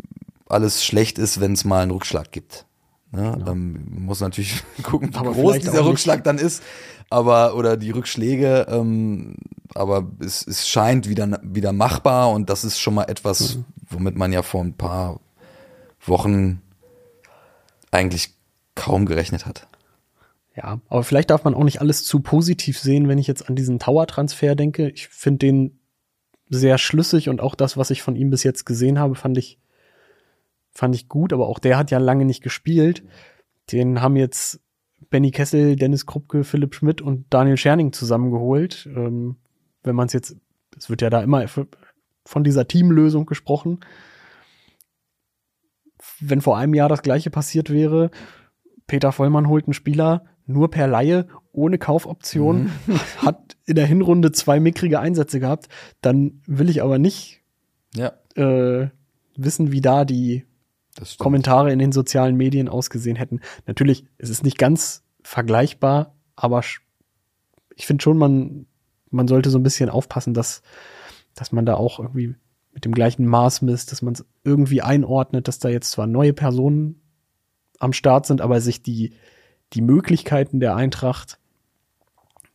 alles 0.46 0.84
schlecht 0.84 1.18
ist, 1.18 1.40
wenn 1.40 1.52
es 1.52 1.64
mal 1.64 1.82
einen 1.82 1.92
Rückschlag 1.92 2.32
gibt. 2.32 2.66
Ne? 3.12 3.34
Genau. 3.38 3.52
Ähm, 3.52 3.86
muss 4.04 4.20
natürlich 4.20 4.62
gucken, 4.82 5.12
wie 5.12 5.16
aber 5.16 5.32
groß 5.32 5.60
dieser 5.60 5.84
Rückschlag 5.84 6.24
dann 6.24 6.38
ist, 6.38 6.62
aber 7.10 7.54
oder 7.56 7.76
die 7.76 7.90
Rückschläge, 7.90 8.66
ähm, 8.68 9.36
aber 9.74 10.10
es, 10.20 10.46
es 10.46 10.68
scheint 10.68 11.08
wieder 11.08 11.40
wieder 11.42 11.72
machbar 11.72 12.30
und 12.30 12.50
das 12.50 12.64
ist 12.64 12.78
schon 12.78 12.94
mal 12.94 13.04
etwas, 13.04 13.56
mhm. 13.56 13.64
womit 13.90 14.16
man 14.16 14.32
ja 14.32 14.42
vor 14.42 14.62
ein 14.62 14.74
paar 14.74 15.20
Wochen 16.04 16.62
eigentlich 17.90 18.34
kaum 18.74 19.06
gerechnet 19.06 19.46
hat. 19.46 19.66
Ja, 20.56 20.80
aber 20.88 21.04
vielleicht 21.04 21.30
darf 21.30 21.44
man 21.44 21.54
auch 21.54 21.64
nicht 21.64 21.80
alles 21.80 22.04
zu 22.04 22.20
positiv 22.20 22.78
sehen, 22.78 23.08
wenn 23.08 23.18
ich 23.18 23.28
jetzt 23.28 23.48
an 23.48 23.54
diesen 23.54 23.78
Tower-Transfer 23.78 24.56
denke. 24.56 24.90
Ich 24.90 25.08
finde 25.08 25.38
den 25.38 25.78
sehr 26.48 26.78
schlüssig 26.78 27.28
und 27.28 27.40
auch 27.40 27.54
das, 27.54 27.76
was 27.76 27.90
ich 27.90 28.02
von 28.02 28.16
ihm 28.16 28.30
bis 28.30 28.42
jetzt 28.42 28.64
gesehen 28.64 28.98
habe, 28.98 29.14
fand 29.14 29.38
ich, 29.38 29.58
fand 30.70 30.94
ich 30.94 31.08
gut, 31.08 31.32
aber 31.32 31.46
auch 31.46 31.58
der 31.58 31.78
hat 31.78 31.90
ja 31.90 31.98
lange 31.98 32.24
nicht 32.24 32.42
gespielt. 32.42 33.04
Den 33.70 34.00
haben 34.00 34.16
jetzt 34.16 34.60
Benny 35.10 35.30
Kessel, 35.30 35.76
Dennis 35.76 36.06
Krupke, 36.06 36.44
Philipp 36.44 36.74
Schmidt 36.74 37.00
und 37.00 37.26
Daniel 37.30 37.56
Scherning 37.56 37.92
zusammengeholt. 37.92 38.88
Ähm, 38.94 39.36
wenn 39.82 39.96
man 39.96 40.06
es 40.06 40.12
jetzt, 40.12 40.36
es 40.76 40.90
wird 40.90 41.02
ja 41.02 41.10
da 41.10 41.22
immer 41.22 41.46
von 42.24 42.44
dieser 42.44 42.68
Teamlösung 42.68 43.26
gesprochen. 43.26 43.80
Wenn 46.20 46.40
vor 46.40 46.58
einem 46.58 46.74
Jahr 46.74 46.88
das 46.88 47.02
gleiche 47.02 47.30
passiert 47.30 47.70
wäre, 47.70 48.10
Peter 48.86 49.12
Vollmann 49.12 49.48
holt 49.48 49.66
einen 49.66 49.74
Spieler 49.74 50.24
nur 50.46 50.70
per 50.70 50.86
Laie, 50.86 51.28
ohne 51.52 51.78
Kaufoption, 51.78 52.70
mhm. 52.86 53.00
hat 53.18 53.56
in 53.66 53.76
der 53.76 53.86
Hinrunde 53.86 54.32
zwei 54.32 54.60
mickrige 54.60 55.00
Einsätze 55.00 55.40
gehabt, 55.40 55.68
dann 56.00 56.42
will 56.46 56.70
ich 56.70 56.82
aber 56.82 56.98
nicht 56.98 57.42
ja. 57.94 58.12
äh, 58.34 58.88
wissen, 59.36 59.72
wie 59.72 59.80
da 59.80 60.04
die 60.04 60.44
Kommentare 61.18 61.72
in 61.72 61.78
den 61.78 61.92
sozialen 61.92 62.36
Medien 62.36 62.68
ausgesehen 62.68 63.16
hätten. 63.16 63.40
Natürlich, 63.66 64.04
es 64.18 64.30
ist 64.30 64.44
nicht 64.44 64.58
ganz 64.58 65.04
vergleichbar, 65.22 66.14
aber 66.36 66.62
ich 67.74 67.86
finde 67.86 68.02
schon, 68.02 68.18
man, 68.18 68.66
man 69.10 69.28
sollte 69.28 69.50
so 69.50 69.58
ein 69.58 69.62
bisschen 69.62 69.90
aufpassen, 69.90 70.34
dass, 70.34 70.62
dass 71.34 71.52
man 71.52 71.66
da 71.66 71.74
auch 71.74 71.98
irgendwie 71.98 72.34
mit 72.72 72.84
dem 72.84 72.92
gleichen 72.92 73.26
Maß 73.26 73.62
misst, 73.62 73.92
dass 73.92 74.02
man 74.02 74.14
es 74.14 74.24
irgendwie 74.44 74.82
einordnet, 74.82 75.48
dass 75.48 75.58
da 75.58 75.68
jetzt 75.68 75.90
zwar 75.90 76.06
neue 76.06 76.32
Personen 76.32 77.00
am 77.78 77.92
Start 77.92 78.26
sind, 78.26 78.40
aber 78.40 78.60
sich 78.60 78.82
die, 78.82 79.14
die 79.72 79.80
Möglichkeiten 79.80 80.60
der 80.60 80.76
Eintracht 80.76 81.38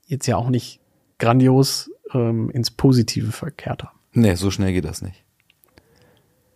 jetzt 0.06 0.27
ja 0.27 0.38
auch 0.38 0.49
nicht 0.49 0.79
grandios 1.17 1.91
ähm, 2.13 2.49
ins 2.49 2.71
Positive 2.71 3.32
verkehrt 3.32 3.84
haben. 3.84 3.97
Nee, 4.13 4.36
so 4.36 4.51
schnell 4.51 4.73
geht 4.73 4.86
das 4.86 5.01
nicht. 5.01 5.23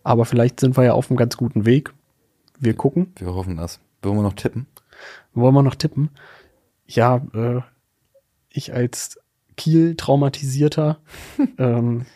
Aber 0.02 0.24
vielleicht 0.24 0.60
sind 0.60 0.76
wir 0.76 0.84
ja 0.84 0.92
auf 0.92 1.10
einem 1.10 1.16
ganz 1.16 1.36
guten 1.36 1.66
Weg. 1.66 1.92
Wir 2.58 2.74
gucken. 2.74 3.12
Wir 3.18 3.34
hoffen 3.34 3.56
das. 3.56 3.80
Wollen 4.02 4.16
wir 4.16 4.22
noch 4.22 4.34
tippen? 4.34 4.66
Wollen 5.34 5.54
wir 5.54 5.62
noch 5.62 5.74
tippen? 5.74 6.10
Ja, 6.86 7.22
äh, 7.34 7.60
ich 8.48 8.72
als 8.72 9.18
Kiel 9.56 9.96
traumatisierter 9.96 10.98
ähm, 11.58 12.06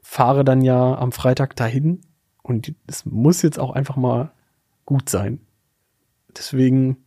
fahre 0.00 0.44
dann 0.44 0.62
ja 0.62 0.96
am 0.96 1.12
Freitag 1.12 1.56
dahin 1.56 2.00
und 2.42 2.74
es 2.86 3.06
muss 3.06 3.42
jetzt 3.42 3.58
auch 3.58 3.72
einfach 3.72 3.96
mal 3.96 4.30
gut 4.84 5.08
sein. 5.08 5.40
Deswegen 6.36 6.98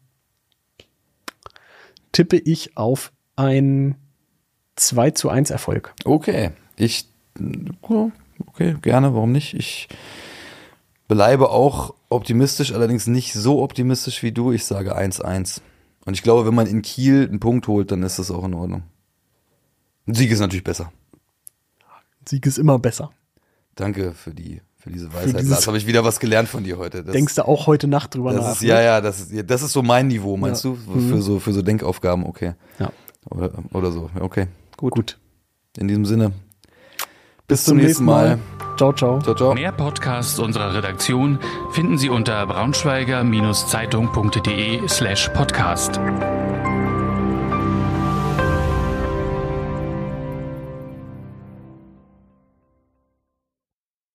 tippe 2.12 2.38
ich 2.38 2.76
auf 2.78 3.12
ein 3.36 3.96
2 4.76 5.12
zu 5.12 5.30
1 5.30 5.50
Erfolg. 5.50 5.94
Okay, 6.04 6.52
ich, 6.76 7.08
okay, 8.48 8.76
gerne, 8.82 9.14
warum 9.14 9.32
nicht? 9.32 9.54
Ich 9.54 9.88
bleibe 11.08 11.50
auch 11.50 11.94
optimistisch, 12.10 12.74
allerdings 12.74 13.08
nicht 13.08 13.34
so 13.34 13.62
optimistisch 13.62 14.24
wie 14.24 14.32
du. 14.32 14.52
Ich 14.52 14.66
sage 14.66 14.98
1-1. 14.98 15.62
Und 16.06 16.14
ich 16.14 16.24
glaube, 16.24 16.48
wenn 16.48 16.56
man 16.56 16.68
in 16.68 16.82
Kiel 16.82 17.28
einen 17.28 17.40
Punkt 17.40 17.68
holt, 17.68 17.92
dann 17.92 18.04
ist 18.04 18.20
das 18.20 18.32
auch 18.32 18.44
in 18.46 18.54
Ordnung. 18.54 18.84
Ein 20.08 20.16
Sieg 20.16 20.32
ist 20.32 20.40
natürlich 20.40 20.64
besser. 20.64 20.92
Ein 21.82 22.28
Sieg 22.28 22.46
ist 22.46 22.58
immer 22.58 22.80
besser. 22.80 23.12
Danke 23.76 24.14
für 24.14 24.34
die 24.34 24.62
für 24.80 24.90
diese 24.90 25.14
Weisheit. 25.14 25.46
Für 25.46 25.68
habe 25.68 25.78
ich 25.78 25.88
wieder 25.88 26.06
was 26.06 26.20
gelernt 26.20 26.48
von 26.48 26.64
dir 26.64 26.78
heute. 26.78 27.04
Das, 27.04 27.12
denkst 27.12 27.36
du 27.36 27.46
auch 27.46 27.68
heute 27.68 27.88
Nacht 27.88 28.16
drüber 28.16 28.32
nach? 28.32 28.54
Ist, 28.54 28.62
ne? 28.62 28.70
ja, 28.70 28.82
ja, 28.82 29.02
das 29.02 29.20
ist, 29.20 29.50
das 29.50 29.62
ist 29.62 29.74
so 29.74 29.84
mein 29.84 30.08
Niveau, 30.08 30.38
meinst 30.38 30.64
ja. 30.64 30.72
du? 30.72 30.78
Für, 30.78 30.98
mhm. 30.98 31.22
so, 31.22 31.40
für 31.40 31.52
so 31.52 31.62
Denkaufgaben, 31.62 32.26
okay. 32.26 32.54
Ja. 32.80 32.92
Oder, 33.30 33.52
oder 33.74 33.92
so, 33.92 34.10
okay. 34.20 34.48
Gut. 34.78 34.94
Gut. 34.96 35.20
In 35.78 35.90
diesem 35.90 36.06
Sinne, 36.06 36.32
bis 37.50 37.66
zum, 37.66 37.76
nächsten 37.78 38.06
Mal. 38.06 38.38
Mal. 38.38 38.40
Ciao, 38.78 38.94
ciao. 38.94 39.20
ciao, 39.22 39.36
ciao. 39.36 39.54
Mehr 39.54 39.74
Podcasts 39.74 40.40
unserer 40.40 40.74
Redaktion 40.74 41.38
finden 41.74 41.98
Sie 41.98 42.10
unter 42.10 42.46
braunschweiger-zeitung.de 42.46 44.88
slash 44.88 45.28
podcast. 45.34 46.00